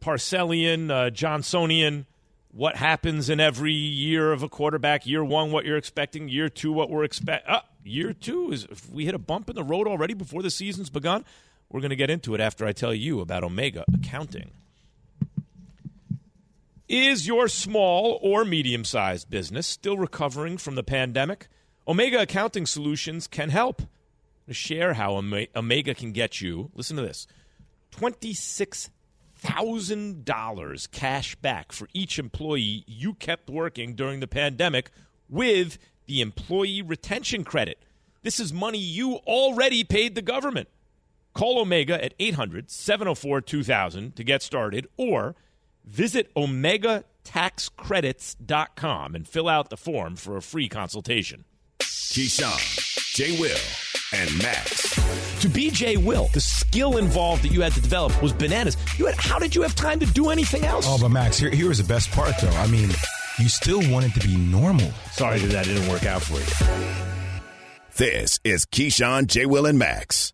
[0.00, 2.06] Parcellian, uh, Johnsonian,
[2.50, 5.06] what happens in every year of a quarterback.
[5.06, 6.28] Year one, what you're expecting.
[6.28, 7.54] Year two, what we're expecting.
[7.54, 10.50] Uh, year two is if we hit a bump in the road already before the
[10.50, 11.24] season's begun.
[11.70, 14.50] We're going to get into it after I tell you about Omega Accounting.
[16.88, 21.48] Is your small or medium sized business still recovering from the pandemic?
[21.88, 23.80] Omega Accounting Solutions can help.
[24.46, 27.26] To share how Omega can get you, listen to this
[27.92, 34.90] $26,000 cash back for each employee you kept working during the pandemic
[35.30, 37.82] with the Employee Retention Credit.
[38.22, 40.68] This is money you already paid the government.
[41.32, 45.34] Call Omega at 800 704 2000 to get started or
[45.84, 51.44] visit OmegaTaxCredits.com and fill out the form for a free consultation.
[51.80, 53.40] Keyshawn, J.
[53.40, 53.56] Will,
[54.12, 54.94] and Max.
[55.40, 55.96] To be J.
[55.96, 58.76] Will, the skill involved that you had to develop was bananas.
[58.98, 60.86] You had, how did you have time to do anything else?
[60.88, 62.50] Oh, but Max, here, here was the best part, though.
[62.50, 62.90] I mean,
[63.38, 64.90] you still wanted to be normal.
[65.12, 66.44] Sorry that that didn't work out for you.
[67.96, 69.46] This is Keyshawn, J.
[69.46, 70.33] Will, and Max.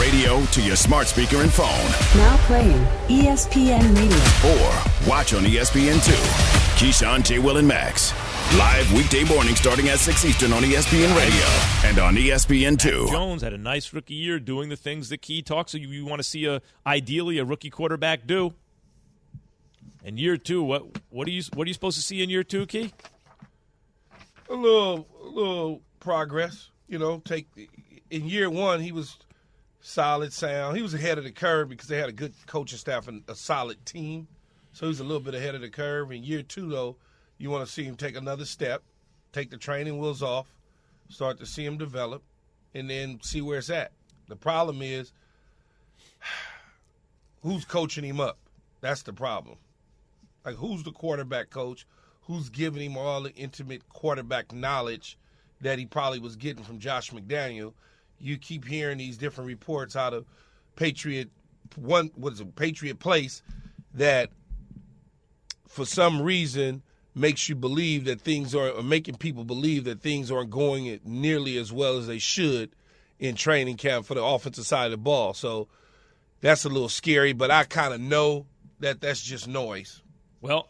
[0.00, 1.66] From your radio to your smart speaker and phone.
[2.16, 4.16] Now playing ESPN Radio.
[4.50, 6.12] Or watch on ESPN2.
[6.78, 7.38] Keyshawn, J.
[7.38, 8.12] Will, and Max.
[8.56, 13.04] Live weekday morning starting at 6 Eastern on ESPN Radio and on ESPN2.
[13.04, 15.72] Mac Jones had a nice rookie year doing the things that Key talks.
[15.72, 18.54] So you, you want to see a ideally a rookie quarterback do.
[20.04, 22.42] And year two, what what are you what are you supposed to see in year
[22.42, 22.92] two, Key?
[24.48, 26.70] A little a little progress.
[26.88, 27.46] You know, take
[28.10, 29.16] in year one he was
[29.80, 30.76] solid, sound.
[30.76, 33.34] He was ahead of the curve because they had a good coaching staff and a
[33.34, 34.28] solid team.
[34.72, 36.12] So he's a little bit ahead of the curve.
[36.12, 36.96] In year two, though,
[37.38, 38.82] you want to see him take another step,
[39.32, 40.54] take the training wheels off,
[41.08, 42.22] start to see him develop,
[42.74, 43.92] and then see where it's at.
[44.28, 45.12] The problem is
[47.42, 48.38] who's coaching him up?
[48.80, 49.58] That's the problem.
[50.44, 51.86] Like, who's the quarterback coach?
[52.22, 55.18] Who's giving him all the intimate quarterback knowledge
[55.60, 57.74] that he probably was getting from Josh McDaniel?
[58.20, 60.26] You keep hearing these different reports out of
[60.76, 61.30] Patriot
[61.76, 63.42] one what is it, Patriot Place
[63.94, 64.30] that
[65.68, 66.82] for some reason
[67.14, 71.72] makes you believe that things are making people believe that things aren't going nearly as
[71.72, 72.70] well as they should
[73.18, 75.34] in training camp for the offensive side of the ball.
[75.34, 75.68] So
[76.40, 78.46] that's a little scary, but I kind of know
[78.78, 80.02] that that's just noise.
[80.40, 80.68] Well,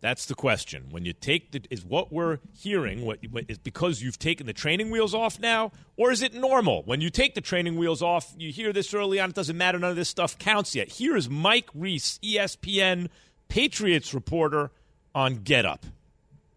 [0.00, 0.86] that's the question.
[0.90, 4.52] When you take the is what we're hearing what, what is because you've taken the
[4.52, 8.34] training wheels off now, or is it normal when you take the training wheels off?
[8.38, 9.30] You hear this early on.
[9.30, 9.78] It doesn't matter.
[9.78, 10.88] None of this stuff counts yet.
[10.88, 13.08] Here is Mike Reiss, ESPN
[13.48, 14.70] Patriots reporter
[15.14, 15.84] on Get Up.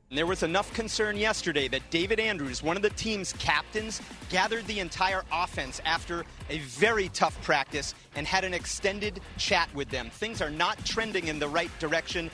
[0.10, 4.80] There was enough concern yesterday that David Andrews, one of the team's captains, gathered the
[4.80, 10.12] entire offense after a very tough practice and had an extended chat with them.
[10.12, 12.30] Things are not trending in the right direction.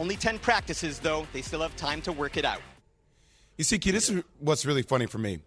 [0.00, 1.26] Only 10 practices, though.
[1.34, 2.62] They still have time to work it out.
[3.58, 5.40] You see, Key, this is what's really funny for me.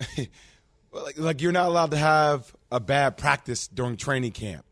[0.92, 4.64] like, like, you're not allowed to have a bad practice during training camp.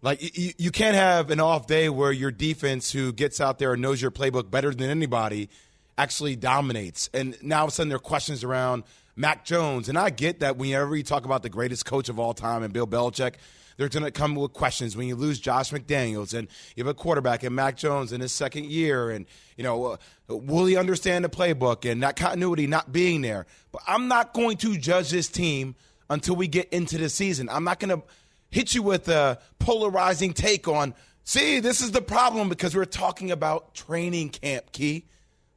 [0.00, 3.74] Like you, you can't have an off day where your defense, who gets out there
[3.74, 5.50] and knows your playbook better than anybody,
[5.98, 7.10] actually dominates.
[7.12, 10.40] And now all of a sudden there are questions around Mac Jones, and I get
[10.40, 13.34] that whenever you talk about the greatest coach of all time and Bill Belichick,
[13.76, 16.94] they're going to come with questions when you lose Josh McDaniels and you have a
[16.94, 19.96] quarterback and Mac Jones in his second year, and you know, uh,
[20.28, 23.46] will he understand the playbook and that continuity not being there?
[23.70, 25.74] But I'm not going to judge this team
[26.10, 27.48] until we get into the season.
[27.48, 28.04] I'm not going to
[28.50, 30.94] hit you with a polarizing take on.
[31.24, 35.06] See, this is the problem because we're talking about training camp, Key.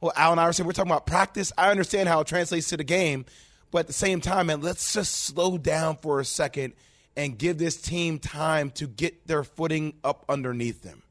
[0.00, 1.52] Well, Allen saying we're talking about practice.
[1.56, 3.24] I understand how it translates to the game,
[3.70, 6.74] but at the same time, man, let's just slow down for a second
[7.16, 11.02] and give this team time to get their footing up underneath them.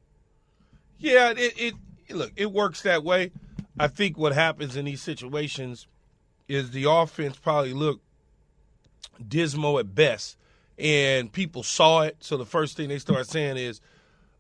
[1.00, 1.54] Yeah, it,
[2.08, 3.32] it look it works that way.
[3.80, 5.88] I think what happens in these situations
[6.48, 8.02] is the offense probably look
[9.28, 10.38] dismal at best,
[10.78, 12.18] and people saw it.
[12.20, 13.82] So the first thing they start saying is,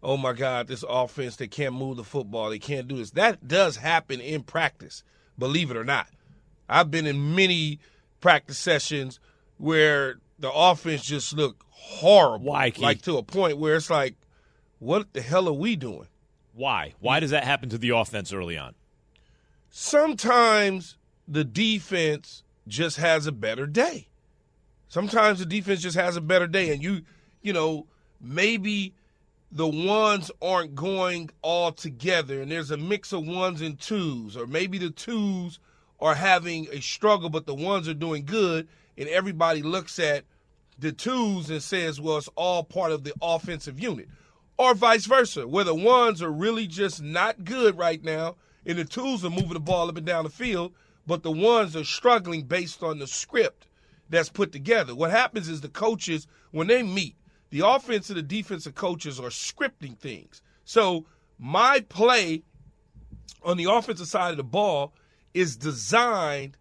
[0.01, 3.47] "Oh my God, this offense they can't move the football, they can't do this." That
[3.47, 5.03] does happen in practice,
[5.37, 6.07] believe it or not.
[6.69, 7.79] I've been in many
[8.21, 9.19] practice sessions
[9.57, 12.47] where the offense just looked horrible.
[12.51, 12.83] Why, Keith?
[12.83, 14.15] Like to a point where it's like,
[14.79, 16.07] what the hell are we doing?
[16.53, 16.93] Why?
[16.99, 18.75] Why does that happen to the offense early on?
[19.69, 24.07] Sometimes the defense just has a better day.
[24.87, 27.01] Sometimes the defense just has a better day, and you,
[27.41, 27.87] you know,
[28.21, 28.93] maybe
[29.51, 34.47] the ones aren't going all together, and there's a mix of ones and twos, or
[34.47, 35.59] maybe the twos
[35.99, 40.25] are having a struggle, but the ones are doing good, and everybody looks at
[40.77, 44.09] the twos and says, well, it's all part of the offensive unit.
[44.57, 48.85] Or vice versa, where the ones are really just not good right now, and the
[48.85, 50.73] twos are moving the ball up and down the field,
[51.05, 53.67] but the ones are struggling based on the script
[54.09, 54.95] that's put together.
[54.95, 57.15] What happens is the coaches, when they meet,
[57.49, 60.41] the offensive and the defensive coaches are scripting things.
[60.63, 61.05] So
[61.37, 62.43] my play
[63.43, 64.93] on the offensive side of the ball
[65.33, 66.57] is designed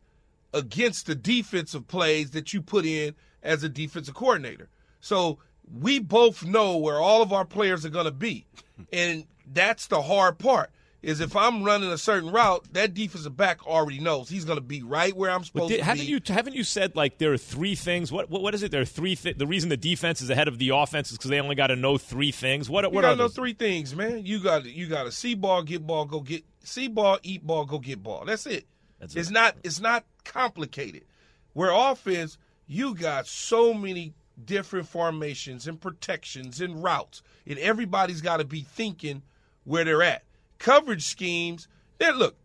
[0.55, 4.71] against the defensive plays that you put in as a defensive coordinator.
[5.01, 5.38] So
[5.79, 8.47] we both know where all of our players are going to be.
[8.93, 10.71] And that's the hard part.
[11.03, 14.62] Is if I'm running a certain route, that defensive back already knows he's going to
[14.64, 16.11] be right where I'm supposed did, to haven't be.
[16.12, 18.11] you haven't you said like there are three things?
[18.11, 18.71] What what, what is it?
[18.71, 19.14] There are three.
[19.14, 21.67] Th- the reason the defense is ahead of the offense is because they only got
[21.67, 22.71] to know three things.
[22.71, 23.35] What You what are know those?
[23.35, 24.25] three things, man.
[24.25, 27.67] You got you got to see ball, get ball, go get see ball, eat ball,
[27.67, 28.25] go get ball.
[28.25, 28.64] That's it.
[28.99, 29.33] That's it's it.
[29.35, 31.05] not it's not complicated.
[31.53, 38.39] Where offense, you got so many different formations and protections and routes, and everybody's got
[38.39, 39.23] to be thinking
[39.65, 40.25] where they're at.
[40.59, 41.69] Coverage schemes.
[41.99, 42.37] There, look,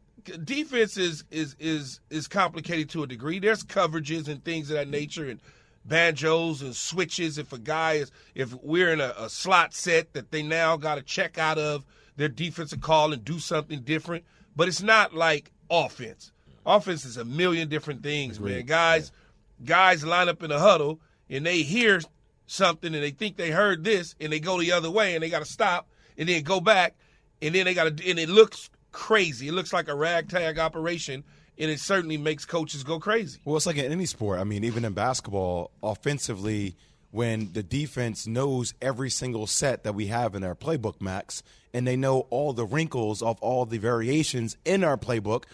[0.44, 3.40] defense is is is is complicated to a degree.
[3.40, 5.40] There's coverages and things of that nature, and
[5.86, 7.38] banjos and switches.
[7.38, 10.96] If a guy is, if we're in a, a slot set that they now got
[10.96, 14.26] to check out of their defensive call and do something different.
[14.56, 16.32] But it's not like offense.
[16.70, 18.66] Offense is a million different things, man.
[18.66, 19.12] Guys,
[19.66, 22.00] guys line up in a huddle and they hear
[22.46, 25.30] something and they think they heard this and they go the other way and they
[25.30, 26.96] got to stop and then go back
[27.42, 29.48] and then they got to and it looks crazy.
[29.48, 31.24] It looks like a ragtag operation
[31.58, 33.40] and it certainly makes coaches go crazy.
[33.46, 34.40] Well, it's like in any sport.
[34.40, 36.76] I mean, even in basketball, offensively,
[37.12, 41.42] when the defense knows every single set that we have in our playbook, Max,
[41.74, 45.46] and they know all the wrinkles of all the variations in our playbook,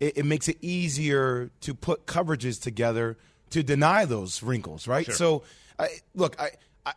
[0.00, 3.16] it, it makes it easier to put coverages together
[3.50, 5.06] to deny those wrinkles, right?
[5.06, 5.14] Sure.
[5.14, 5.42] So,
[5.78, 6.50] I, look, I,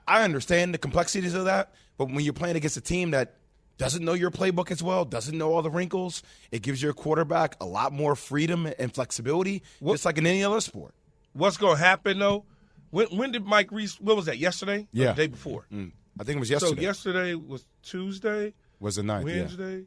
[0.08, 3.36] I- understand the complexities of that, but when you're playing against a team that
[3.78, 7.56] doesn't know your playbook as well, doesn't know all the wrinkles, it gives your quarterback
[7.62, 10.94] a lot more freedom and flexibility, just like in any other sport.
[11.34, 12.46] What's going to happen though?
[12.90, 14.00] When when did Mike Reiss?
[14.02, 14.40] What was that?
[14.40, 14.80] Yesterday?
[14.84, 15.12] Or Yeah.
[15.12, 15.68] the day before.
[15.72, 15.92] Mm.
[16.20, 16.76] I think it was yesterday.
[16.76, 19.28] So yesterday was Tuesday, was the ninth.
[19.30, 19.82] yeah.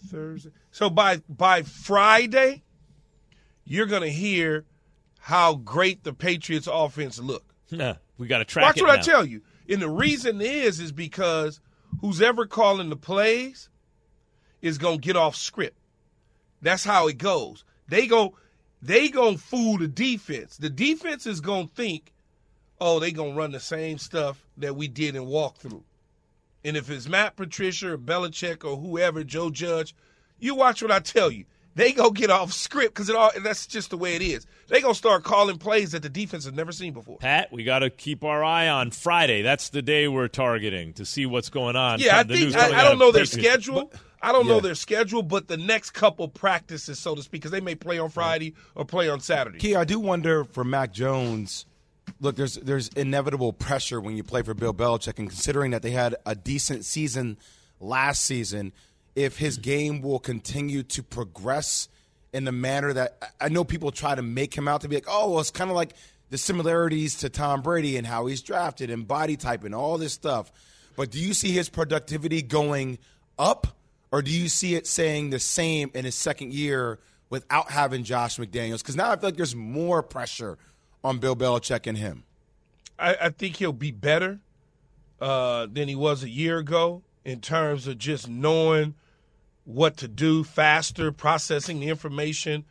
[0.00, 0.50] Wednesday, Thursday.
[0.70, 2.62] So by by Friday,
[3.64, 4.64] you're going to hear
[5.20, 7.44] how great the Patriots offense look.
[7.70, 9.42] Nah, we got to track Watch it what I tell you.
[9.68, 11.60] And the reason is is because
[12.00, 13.68] who's ever calling the plays
[14.60, 15.76] is gonna get off script.
[16.60, 17.64] That's how it goes.
[17.88, 18.34] They go
[18.82, 20.56] they gonna fool the defense.
[20.56, 22.12] The defense is gonna think,
[22.80, 25.82] oh, they gonna run the same stuff that we did in walkthrough.
[26.64, 29.94] And if it's Matt Patricia or Belichick or whoever, Joe Judge,
[30.38, 31.44] you watch what I tell you.
[31.76, 34.46] They go get off script because it all that's just the way it is.
[34.68, 37.18] They gonna start calling plays that the defense has never seen before.
[37.18, 39.42] Pat, we got to keep our eye on Friday.
[39.42, 42.00] That's the day we're targeting to see what's going on.
[42.00, 43.64] Yeah, I think I, I don't know their Patriots.
[43.64, 43.92] schedule.
[44.22, 47.60] I don't know their schedule, but the next couple practices, so to speak, because they
[47.60, 49.58] may play on Friday or play on Saturday.
[49.58, 51.64] Key, I do wonder for Mac Jones.
[52.20, 55.90] Look, there's there's inevitable pressure when you play for Bill Belichick, and considering that they
[55.90, 57.38] had a decent season
[57.80, 58.72] last season,
[59.14, 61.88] if his game will continue to progress
[62.32, 65.06] in the manner that I know people try to make him out to be like,
[65.08, 65.94] oh, well, it's kind of like
[66.30, 70.12] the similarities to Tom Brady and how he's drafted and body type and all this
[70.12, 70.52] stuff.
[70.96, 72.98] But do you see his productivity going
[73.38, 73.66] up,
[74.12, 76.98] or do you see it saying the same in his second year
[77.30, 78.78] without having Josh McDaniels?
[78.78, 80.58] Because now I feel like there's more pressure
[81.02, 82.24] on Bill Belichick and him.
[82.98, 84.40] I, I think he'll be better
[85.20, 88.94] uh, than he was a year ago in terms of just knowing
[89.64, 92.64] what to do faster, processing the information.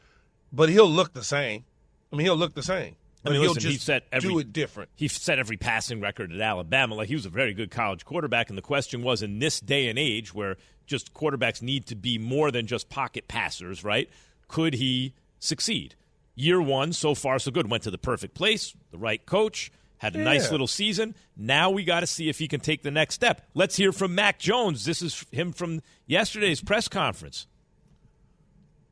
[0.51, 1.65] But he'll look the same.
[2.11, 2.95] I mean, he'll look the same.
[3.25, 4.89] I mean, he'll listen, just he set every, do it different.
[4.95, 6.95] He set every passing record at Alabama.
[6.95, 9.89] Like he was a very good college quarterback, and the question was, in this day
[9.89, 10.55] and age, where
[10.85, 14.09] just quarterbacks need to be more than just pocket passers, right?
[14.47, 15.95] Could he succeed?
[16.39, 17.69] Year one, so far so good.
[17.69, 20.23] Went to the perfect place, the right coach, had a Yeah.
[20.23, 21.13] nice little season.
[21.35, 23.45] Now we got to see if he can take the next step.
[23.53, 24.85] Let's hear from Mac Jones.
[24.85, 27.45] This is him from yesterday's press conference.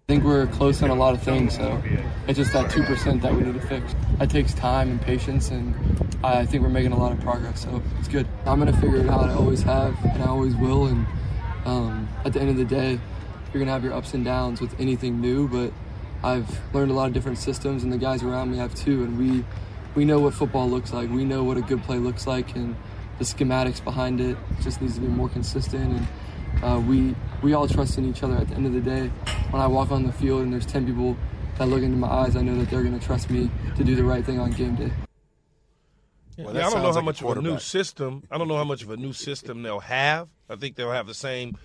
[0.10, 1.82] I think we're close on a lot of things, so
[2.28, 3.96] it's just that 2% that we need to fix.
[4.20, 5.74] That takes time and patience, and
[6.26, 8.28] I think we're making a lot of progress, so it's good.
[8.46, 9.30] I'm going to figure it out.
[9.30, 11.08] I always have, and I always will, and
[11.64, 14.60] um, at the end of the day, you're going to have your ups and downs
[14.60, 15.72] with anything new, but
[16.24, 19.18] I've learned a lot of different systems, and the guys around me have too, and
[19.18, 19.46] we,
[19.96, 21.10] we know what football looks like.
[21.10, 22.76] We know what a good play looks like, and
[23.18, 27.68] the schematics behind it just needs to be more consistent, and uh, we we all
[27.68, 29.08] trust in each other at the end of the day.
[29.52, 31.16] When I walk on the field and there's 10 people
[31.58, 33.96] that look into my eyes, I know that they're going to trust me to do
[33.96, 34.92] the right thing on game day.
[36.36, 38.24] Yeah, I don't know how like a much of a new system.
[38.30, 40.30] I don't know how much of a new system they'll have.
[40.50, 41.58] I think they'll have the same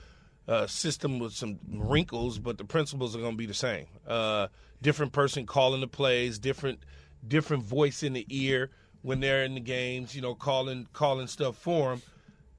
[0.49, 3.87] uh, system with some wrinkles, but the principles are going to be the same.
[4.07, 4.49] Uh,
[4.81, 6.81] different person calling the plays, different
[7.27, 8.71] different voice in the ear
[9.03, 10.15] when they're in the games.
[10.15, 12.03] You know, calling calling stuff for them.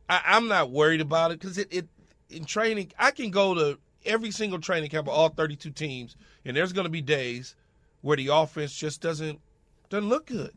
[0.10, 1.88] I, I'm not worried about it because it, it
[2.30, 2.92] in training.
[2.98, 6.16] I can go to every single training camp of all 32 teams,
[6.46, 7.56] and there's going to be days
[8.02, 9.40] where the offense just doesn't
[9.90, 10.54] doesn't look good.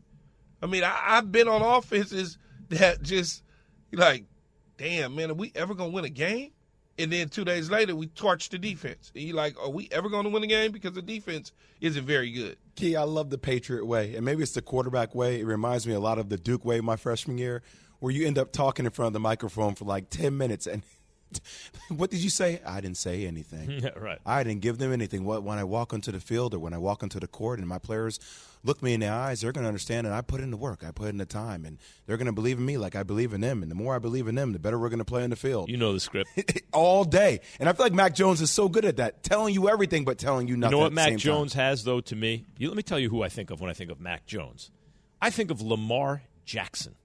[0.61, 2.37] I mean, I, I've been on offenses
[2.69, 3.43] that just
[3.91, 4.25] like,
[4.77, 6.51] damn, man, are we ever gonna win a game?
[6.99, 9.11] And then two days later, we torch the defense.
[9.13, 12.31] And you're like, are we ever gonna win a game because the defense isn't very
[12.31, 12.57] good?
[12.75, 15.39] Key, I love the Patriot way, and maybe it's the quarterback way.
[15.39, 17.61] It reminds me a lot of the Duke way my freshman year,
[17.99, 20.83] where you end up talking in front of the microphone for like ten minutes, and
[21.89, 22.61] what did you say?
[22.65, 23.81] I didn't say anything.
[23.87, 24.17] Yeah, right.
[24.25, 25.23] I didn't give them anything.
[25.23, 27.67] What when I walk onto the field or when I walk onto the court, and
[27.67, 28.19] my players
[28.63, 30.83] look me in the eyes, they're going to understand that I put in the work,
[30.85, 33.33] I put in the time, and they're going to believe in me like I believe
[33.33, 33.61] in them.
[33.61, 35.35] And the more I believe in them, the better we're going to play in the
[35.35, 35.69] field.
[35.69, 36.29] You know the script.
[36.73, 37.41] all day.
[37.59, 40.17] And I feel like Mac Jones is so good at that, telling you everything but
[40.17, 40.71] telling you nothing.
[40.71, 42.45] You know what at Mac Jones has, though, to me?
[42.57, 44.71] You, let me tell you who I think of when I think of Mac Jones.
[45.21, 46.95] I think of Lamar Jackson.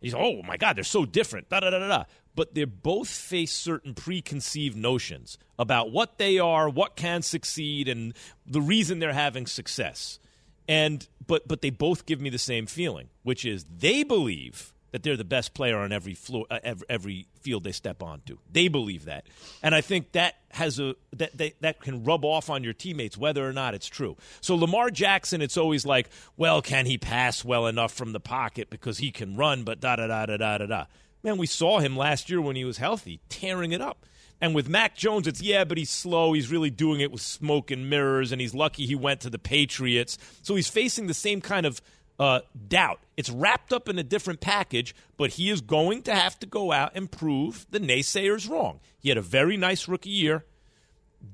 [0.00, 1.48] He's, oh my God, they're so different.
[1.48, 2.04] Da da da da.
[2.34, 8.14] But they both face certain preconceived notions about what they are, what can succeed, and
[8.46, 10.18] the reason they're having success.
[10.66, 15.02] And but but they both give me the same feeling, which is they believe that
[15.02, 18.38] they're the best player on every floor, uh, every, every field they step onto.
[18.52, 19.26] They believe that,
[19.60, 23.18] and I think that has a that they, that can rub off on your teammates,
[23.18, 24.16] whether or not it's true.
[24.40, 28.70] So Lamar Jackson, it's always like, well, can he pass well enough from the pocket
[28.70, 30.84] because he can run, but da da da da da da da.
[31.24, 34.04] Man, we saw him last year when he was healthy, tearing it up.
[34.42, 36.34] And with Mac Jones, it's yeah, but he's slow.
[36.34, 39.38] He's really doing it with smoke and mirrors, and he's lucky he went to the
[39.38, 40.18] Patriots.
[40.42, 41.80] So he's facing the same kind of
[42.18, 43.00] uh, doubt.
[43.16, 46.72] It's wrapped up in a different package, but he is going to have to go
[46.72, 48.80] out and prove the naysayers wrong.
[48.98, 50.44] He had a very nice rookie year,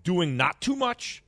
[0.05, 1.25] doing not too much,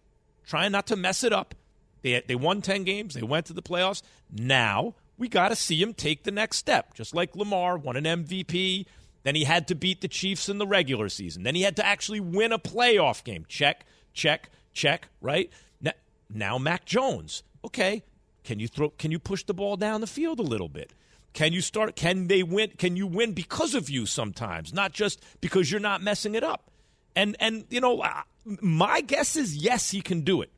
[0.46, 1.56] trying not to mess it up.
[2.02, 4.02] They, they won 10 games, they went to the playoffs.
[4.30, 8.02] Now we got to see him take the next step, just like Lamar won an
[8.02, 8.86] MVP.
[9.22, 11.44] Then he had to beat the Chiefs in the regular season.
[11.44, 13.44] Then he had to actually win a playoff game.
[13.48, 15.48] Check, check, check, right?
[15.80, 15.92] Now,
[16.28, 17.44] now Mac Jones.
[17.64, 18.02] Okay,
[18.42, 20.92] can you throw can you push the ball down the field a little bit?
[21.34, 25.22] Can you start can they win can you win because of you sometimes, not just
[25.40, 26.68] because you're not messing it up?
[27.14, 28.04] And and you know,
[28.44, 30.50] my guess is yes, he can do it.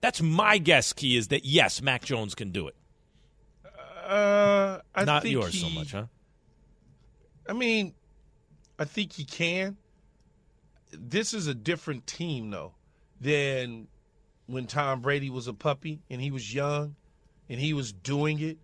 [0.00, 2.76] That's my guess key is that yes, Mac Jones can do it.
[4.06, 6.06] Uh, I not yours so much, huh?
[7.48, 7.94] I mean,
[8.78, 9.76] I think he can.
[10.92, 12.74] This is a different team, though,
[13.20, 13.88] than
[14.46, 16.94] when Tom Brady was a puppy and he was young
[17.48, 18.58] and he was doing it.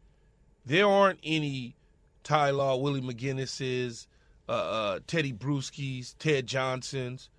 [0.64, 1.76] There aren't any
[2.22, 4.07] Ty Law, Willie McGinest's,
[4.49, 7.30] uh, uh, Teddy Bruschi's, Ted Johnson's,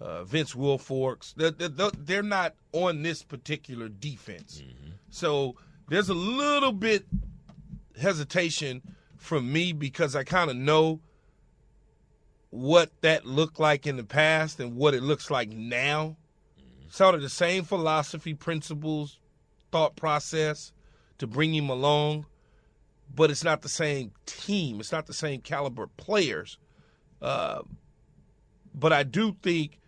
[0.00, 1.32] uh, Vince Wilfork's.
[1.36, 4.62] They're, they're, they're not on this particular defense.
[5.10, 5.54] So
[5.88, 7.06] there's a little bit
[8.00, 8.82] hesitation
[9.16, 11.00] from me because I kind of know
[12.50, 16.16] what that looked like in the past and what it looks like now.
[16.88, 19.18] Sort of the same philosophy, principles,
[19.72, 20.72] thought process
[21.18, 22.26] to bring him along,
[23.14, 24.80] but it's not the same team.
[24.80, 26.58] It's not the same caliber players.
[27.20, 27.62] Uh,
[28.74, 29.80] but I do think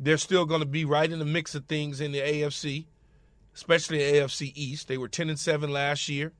[0.00, 2.86] they're still going to be right in the mix of things in the AFC,
[3.54, 4.88] especially the AFC East.
[4.88, 6.32] They were ten and seven last year.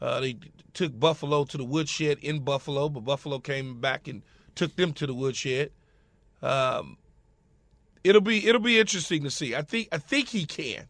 [0.00, 0.36] Uh, they
[0.74, 4.22] took Buffalo to the woodshed in Buffalo, but Buffalo came back and
[4.54, 5.70] took them to the woodshed.
[6.42, 6.98] Um,
[8.04, 9.54] it'll be it'll be interesting to see.
[9.54, 10.86] I think I think he can.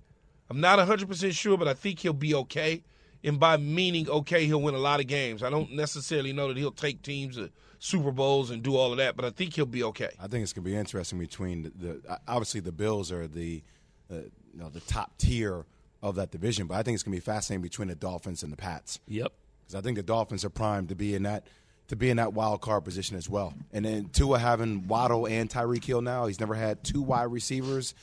[0.51, 2.83] I'm not 100 percent sure, but I think he'll be okay.
[3.25, 5.43] And by meaning okay, he'll win a lot of games.
[5.43, 8.99] I don't necessarily know that he'll take teams to Super Bowls and do all of
[8.99, 10.11] that, but I think he'll be okay.
[10.21, 13.63] I think it's to be interesting between the, the obviously the Bills are the
[14.11, 14.17] uh,
[14.53, 15.65] you know the top tier
[16.03, 18.53] of that division, but I think it's going to be fascinating between the Dolphins and
[18.53, 19.01] the Pats.
[19.09, 19.33] Yep.
[19.61, 21.47] Because I think the Dolphins are primed to be in that
[21.89, 23.55] to be in that wild card position as well.
[23.73, 27.95] And then Tua having Waddle and Tyreek Hill now, he's never had two wide receivers.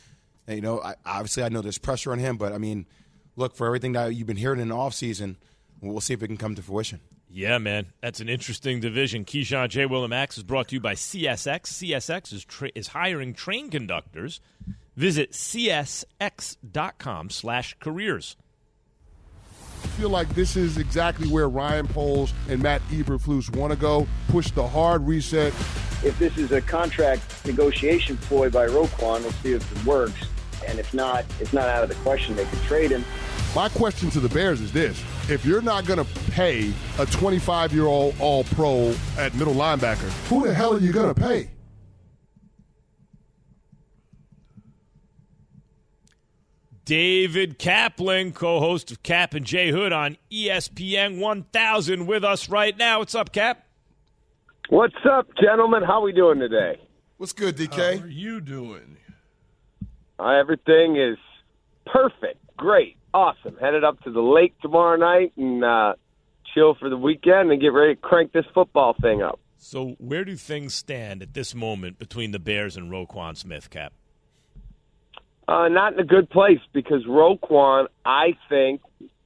[0.48, 2.88] And, you know, I, obviously I know there's pressure on him, but I mean,
[3.36, 5.36] look for everything that you've been hearing in the offseason,
[5.82, 7.00] we'll see if it can come to fruition.
[7.30, 9.26] Yeah, man, that's an interesting division.
[9.26, 9.86] Keyshawn J.
[9.86, 11.66] Will and Max is brought to you by CSX.
[11.66, 14.40] CSX is tra- is hiring train conductors.
[14.96, 18.38] Visit csx.com slash careers.
[19.84, 24.08] I feel like this is exactly where Ryan Poles and Matt Eberflus want to go.
[24.30, 25.54] Push the hard reset.
[26.04, 30.28] If this is a contract negotiation ploy by Roquan, we'll see if it works.
[30.68, 33.06] And if not, it's not out of the question they could trade him.
[33.56, 35.02] My question to the Bears is this.
[35.30, 40.10] If you're not going to pay a 25 year old all pro at middle linebacker,
[40.28, 41.50] who the hell are you going to pay?
[46.86, 52.78] David Kaplan, co host of Cap and J Hood on ESPN 1000, with us right
[52.78, 53.00] now.
[53.00, 53.66] What's up, Cap?
[54.70, 55.82] What's up, gentlemen?
[55.82, 56.80] How we doing today?
[57.18, 57.98] What's good, DK?
[57.98, 58.98] How are you doing?
[60.20, 61.18] Uh, everything is
[61.88, 63.58] perfect, great, awesome.
[63.60, 65.94] Headed up to the lake tomorrow night and uh,
[66.54, 69.40] chill for the weekend and get ready to crank this football thing up.
[69.58, 73.94] So, where do things stand at this moment between the Bears and Roquan Smith, Cap?
[75.48, 78.82] Uh, not in a good place because Roquan, I think,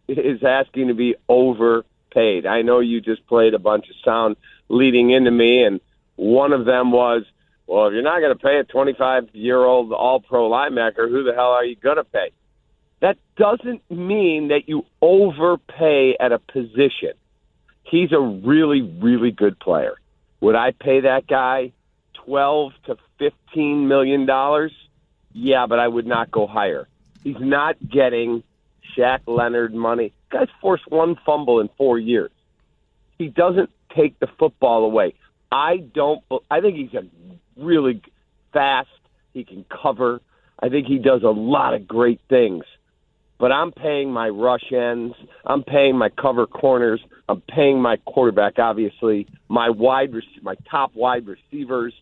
[0.07, 2.45] is asking to be overpaid.
[2.45, 4.36] I know you just played a bunch of sound
[4.67, 5.80] leading into me, and
[6.15, 7.24] one of them was,
[7.67, 11.24] well, if you're not going to pay a 25 year old all pro linebacker, who
[11.24, 12.32] the hell are you going to pay?
[12.99, 17.13] That doesn't mean that you overpay at a position.
[17.84, 19.95] He's a really, really good player.
[20.41, 21.72] Would I pay that guy
[22.26, 24.74] 12 to 15 million dollars?
[25.34, 26.88] Yeah, but I would not go higher.
[27.23, 28.43] He's not getting
[28.95, 30.13] Shaq Leonard money.
[30.32, 32.32] Guy's forced one fumble in four years.
[33.17, 35.13] He doesn't take the football away.
[35.51, 36.23] I don't.
[36.49, 37.03] I think he's a
[37.57, 38.01] really
[38.53, 38.89] fast.
[39.34, 40.21] He can cover.
[40.61, 42.63] I think he does a lot of great things.
[43.38, 45.15] But I'm paying my rush ends.
[45.45, 46.99] I'm paying my cover corners.
[47.30, 48.59] I'm paying my quarterback.
[48.59, 50.11] Obviously, my wide,
[50.41, 51.93] my top wide receivers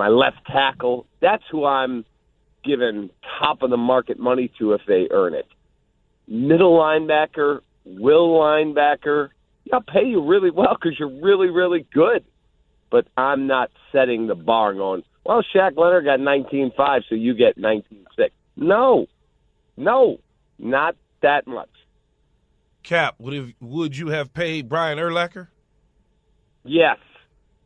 [0.00, 1.06] my left tackle.
[1.20, 2.06] That's who I'm
[2.64, 5.46] giving top of the market money to if they earn it.
[6.26, 9.28] Middle linebacker, will linebacker,
[9.70, 12.24] I'll pay you really well because you're really, really good.
[12.90, 17.58] But I'm not setting the bar going, well, Shaq Leonard got 19.5, so you get
[17.58, 18.30] 19.6.
[18.56, 19.06] No,
[19.76, 20.18] no,
[20.58, 21.68] not that much.
[22.82, 25.48] Cap, would have, would you have paid Brian Urlacher?
[26.64, 26.96] Yes,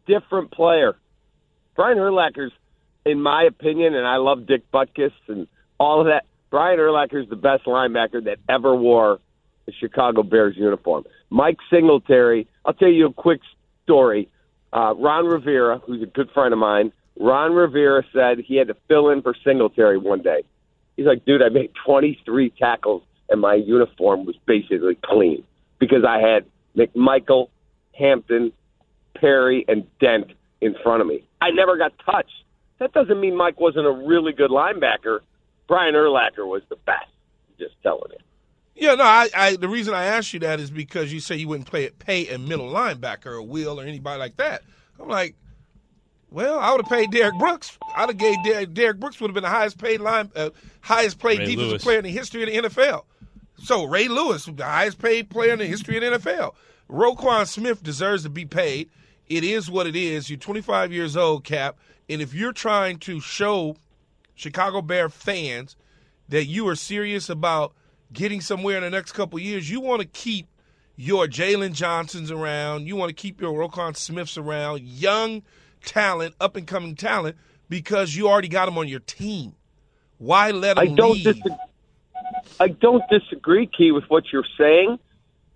[0.08, 0.96] different player.
[1.76, 2.52] Brian Urlacher's,
[3.04, 5.46] in my opinion, and I love Dick Butkus and
[5.78, 6.24] all of that.
[6.50, 9.18] Brian Urlacher's the best linebacker that ever wore
[9.66, 11.04] the Chicago Bears uniform.
[11.30, 12.46] Mike Singletary.
[12.64, 13.40] I'll tell you a quick
[13.82, 14.28] story.
[14.72, 18.76] Uh, Ron Rivera, who's a good friend of mine, Ron Rivera said he had to
[18.88, 20.44] fill in for Singletary one day.
[20.96, 25.44] He's like, dude, I made 23 tackles and my uniform was basically clean
[25.78, 26.44] because I had
[26.76, 27.48] McMichael,
[27.98, 28.52] Hampton,
[29.14, 30.32] Perry, and Dent
[30.64, 31.22] in front of me.
[31.40, 32.32] I never got touched.
[32.78, 35.20] That doesn't mean Mike wasn't a really good linebacker.
[35.68, 37.06] Brian Urlacher was the best.
[37.58, 38.18] Just telling you.
[38.74, 39.04] Yeah, no.
[39.04, 41.86] I, I the reason I asked you that is because you say you wouldn't play
[41.86, 44.62] at pay a middle linebacker or Will or anybody like that.
[44.98, 45.36] I'm like,
[46.30, 47.78] well, I would have paid Derrick Brooks.
[47.94, 50.50] I'd have gave Derrick, Derrick Brooks would have been the highest paid line, uh,
[50.80, 51.82] highest paid Ray defensive Lewis.
[51.84, 53.04] player in the history of the NFL.
[53.58, 56.54] So Ray Lewis, the highest paid player in the history of the NFL.
[56.90, 58.90] Roquan Smith deserves to be paid.
[59.28, 60.28] It is what it is.
[60.28, 61.76] You're 25 years old, Cap,
[62.08, 63.76] and if you're trying to show
[64.34, 65.76] Chicago Bear fans
[66.28, 67.74] that you are serious about
[68.12, 70.46] getting somewhere in the next couple of years, you want to keep
[70.96, 72.86] your Jaylon Johnsons around.
[72.86, 75.42] You want to keep your Roquan Smiths around, young
[75.84, 77.36] talent, up and coming talent,
[77.68, 79.54] because you already got them on your team.
[80.18, 81.24] Why let him I don't leave?
[81.24, 81.56] disagree.
[82.60, 84.98] I don't disagree, Key, with what you're saying,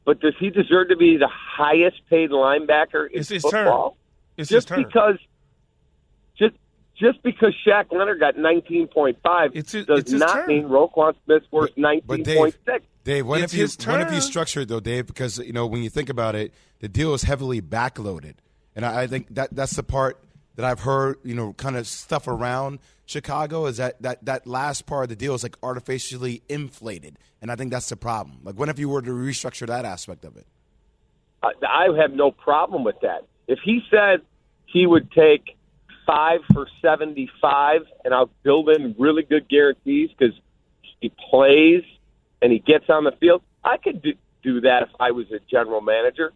[0.08, 3.66] but does he deserve to be the highest paid linebacker in It's his turn.
[3.66, 3.98] football?
[4.38, 4.82] It's his just turn.
[4.82, 5.18] because,
[6.38, 6.54] just
[6.96, 9.16] just because Shaq Leonard got 19.5
[9.52, 10.46] it's does it's not turn.
[10.46, 12.24] mean Roquan Smith's worth But 19.6.
[12.24, 14.20] Dave, Dave, what if you what if you turn.
[14.22, 15.06] structure it though, Dave?
[15.06, 18.36] Because you know when you think about it, the deal is heavily backloaded,
[18.74, 20.18] and I, I think that that's the part
[20.56, 21.18] that I've heard.
[21.22, 22.78] You know, kind of stuff around
[23.08, 27.50] Chicago is that that that last part of the deal is like artificially inflated, and
[27.50, 28.40] I think that's the problem.
[28.44, 30.46] Like, what if you were to restructure that aspect of it?
[31.42, 33.24] I, have no problem with that.
[33.46, 34.20] If he said
[34.66, 35.56] he would take
[36.06, 40.34] five for 75 and I'll build in really good guarantees because
[41.00, 41.84] he plays
[42.42, 45.38] and he gets on the field, I could do, do that if I was a
[45.50, 46.32] general manager.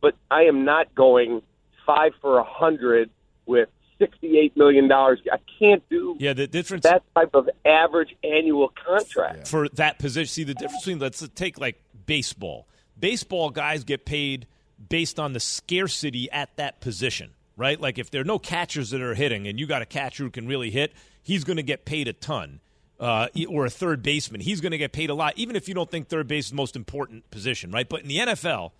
[0.00, 1.42] But I am not going
[1.84, 3.10] five for a hundred
[3.46, 3.68] with
[4.00, 4.90] $68 million.
[4.92, 5.16] I
[5.58, 9.48] can't do Yeah, the difference that type of average annual contract.
[9.48, 10.28] for that position.
[10.28, 12.66] See the difference between let's take like baseball.
[12.98, 14.46] Baseball guys get paid
[14.88, 17.80] based on the scarcity at that position, right?
[17.80, 20.30] Like if there are no catchers that are hitting, and you got a catcher who
[20.30, 20.92] can really hit,
[21.22, 22.60] he's going to get paid a ton.
[22.98, 25.74] Uh, or a third baseman, he's going to get paid a lot, even if you
[25.74, 27.86] don't think third base is the most important position, right?
[27.90, 28.70] But in the NFL,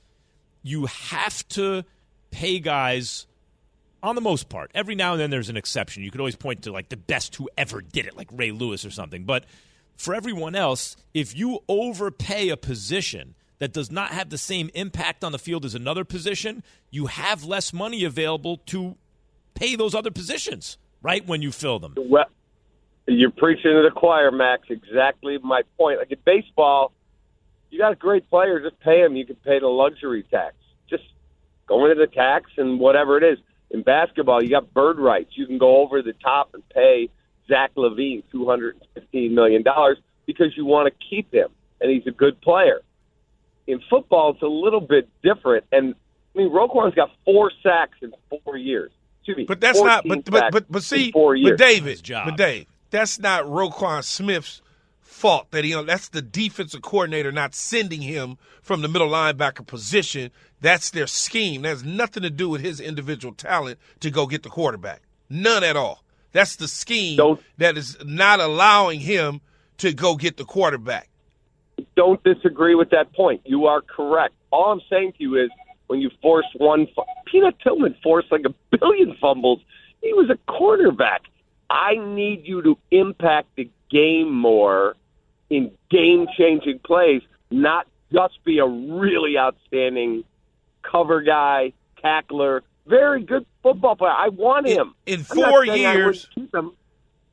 [0.63, 1.85] you have to
[2.31, 3.27] pay guys
[4.03, 4.71] on the most part.
[4.75, 6.03] Every now and then there's an exception.
[6.03, 8.85] You could always point to like the best who ever did it, like Ray Lewis
[8.85, 9.25] or something.
[9.25, 9.45] But
[9.97, 15.25] for everyone else, if you overpay a position that does not have the same impact
[15.25, 18.97] on the field as another position, you have less money available to
[19.55, 21.27] pay those other positions, right?
[21.27, 21.95] When you fill them.
[21.97, 22.27] Well,
[23.07, 24.65] you're preaching to the choir, Max.
[24.69, 25.99] Exactly my point.
[25.99, 26.93] Like in baseball,
[27.71, 29.17] you got a great player, just pay him.
[29.17, 30.55] You can pay the luxury tax.
[30.89, 31.05] Just
[31.67, 33.39] go into the tax and whatever it is.
[33.71, 35.31] In basketball, you got bird rights.
[35.35, 37.11] You can go over the top and pay
[37.49, 41.49] Zach LaVine two hundred and fifteen million dollars because you want to keep him,
[41.81, 42.81] and he's a good player.
[43.67, 45.65] In football, it's a little bit different.
[45.73, 45.95] And
[46.35, 48.13] I mean, Roquan's got four sacks in
[48.45, 48.93] four years.
[49.21, 50.05] Excuse me, But that's not.
[50.07, 51.59] But but but, but see, four but years.
[51.59, 54.63] David, but Dave, that's not Roquan Smith's
[55.07, 55.51] fault.
[55.51, 60.31] That he, that's the defensive coordinator not sending him from the middle linebacker position.
[60.61, 61.63] That's their scheme.
[61.63, 65.03] That has nothing to do with his individual talent to go get the quarterback.
[65.29, 66.05] None at all.
[66.33, 67.19] That's the scheme
[67.57, 69.41] that is not allowing him
[69.79, 71.09] to go get the quarterback.
[71.95, 73.41] don't disagree with that point.
[73.45, 74.35] You are correct.
[74.51, 75.51] All I'm saying to you is
[75.87, 76.89] when you force one,
[77.27, 79.61] Peanut Tillman forced like a billion fumbles.
[80.03, 81.21] He was a cornerback.
[81.71, 84.97] I need you to impact the game more
[85.51, 90.25] in game changing plays, not just be a really outstanding
[90.83, 94.13] cover guy, tackler, very good football player.
[94.17, 94.95] I want him.
[95.07, 96.29] In I'm four saying I wouldn't years,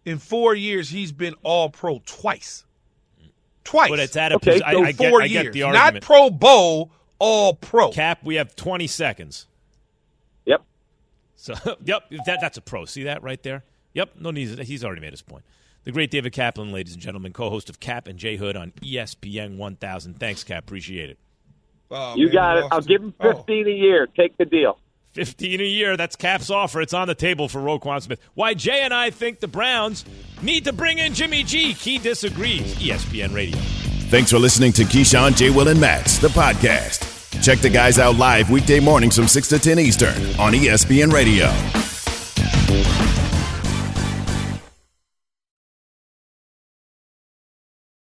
[0.05, 2.65] in four years, he's been All Pro twice.
[3.63, 3.89] Twice.
[3.89, 5.59] But it's at a okay, posi- I- so I get- four I get years, the
[5.71, 6.01] not.
[6.01, 7.91] Pro Bowl, All Pro.
[7.91, 9.47] Cap, we have 20 seconds.
[10.45, 10.63] Yep.
[11.35, 11.53] So,
[11.85, 12.85] yep, that, that's a pro.
[12.85, 13.63] See that right there?
[13.93, 14.59] Yep, no need.
[14.59, 15.43] He's already made his point.
[15.83, 19.57] The great David Kaplan, ladies and gentlemen, co-host of Cap and J Hood on ESPN
[19.57, 20.19] 1000.
[20.19, 20.63] Thanks, Cap.
[20.63, 21.19] Appreciate it.
[21.91, 22.65] Oh, you got it.
[22.71, 24.07] I'll give him 15 a year.
[24.07, 24.79] Take the deal.
[25.11, 25.95] 15 a year.
[25.97, 26.81] That's Cap's offer.
[26.81, 28.19] It's on the table for Roquan Smith.
[28.33, 30.05] Why Jay and I think the Browns
[30.41, 31.73] need to bring in Jimmy G.
[31.73, 32.75] He disagrees.
[32.75, 33.57] ESPN Radio.
[34.09, 35.49] Thanks for listening to Keyshawn, J.
[35.49, 37.09] Will, and Max, the podcast.
[37.43, 41.51] Check the guys out live weekday mornings from 6 to 10 Eastern on ESPN Radio.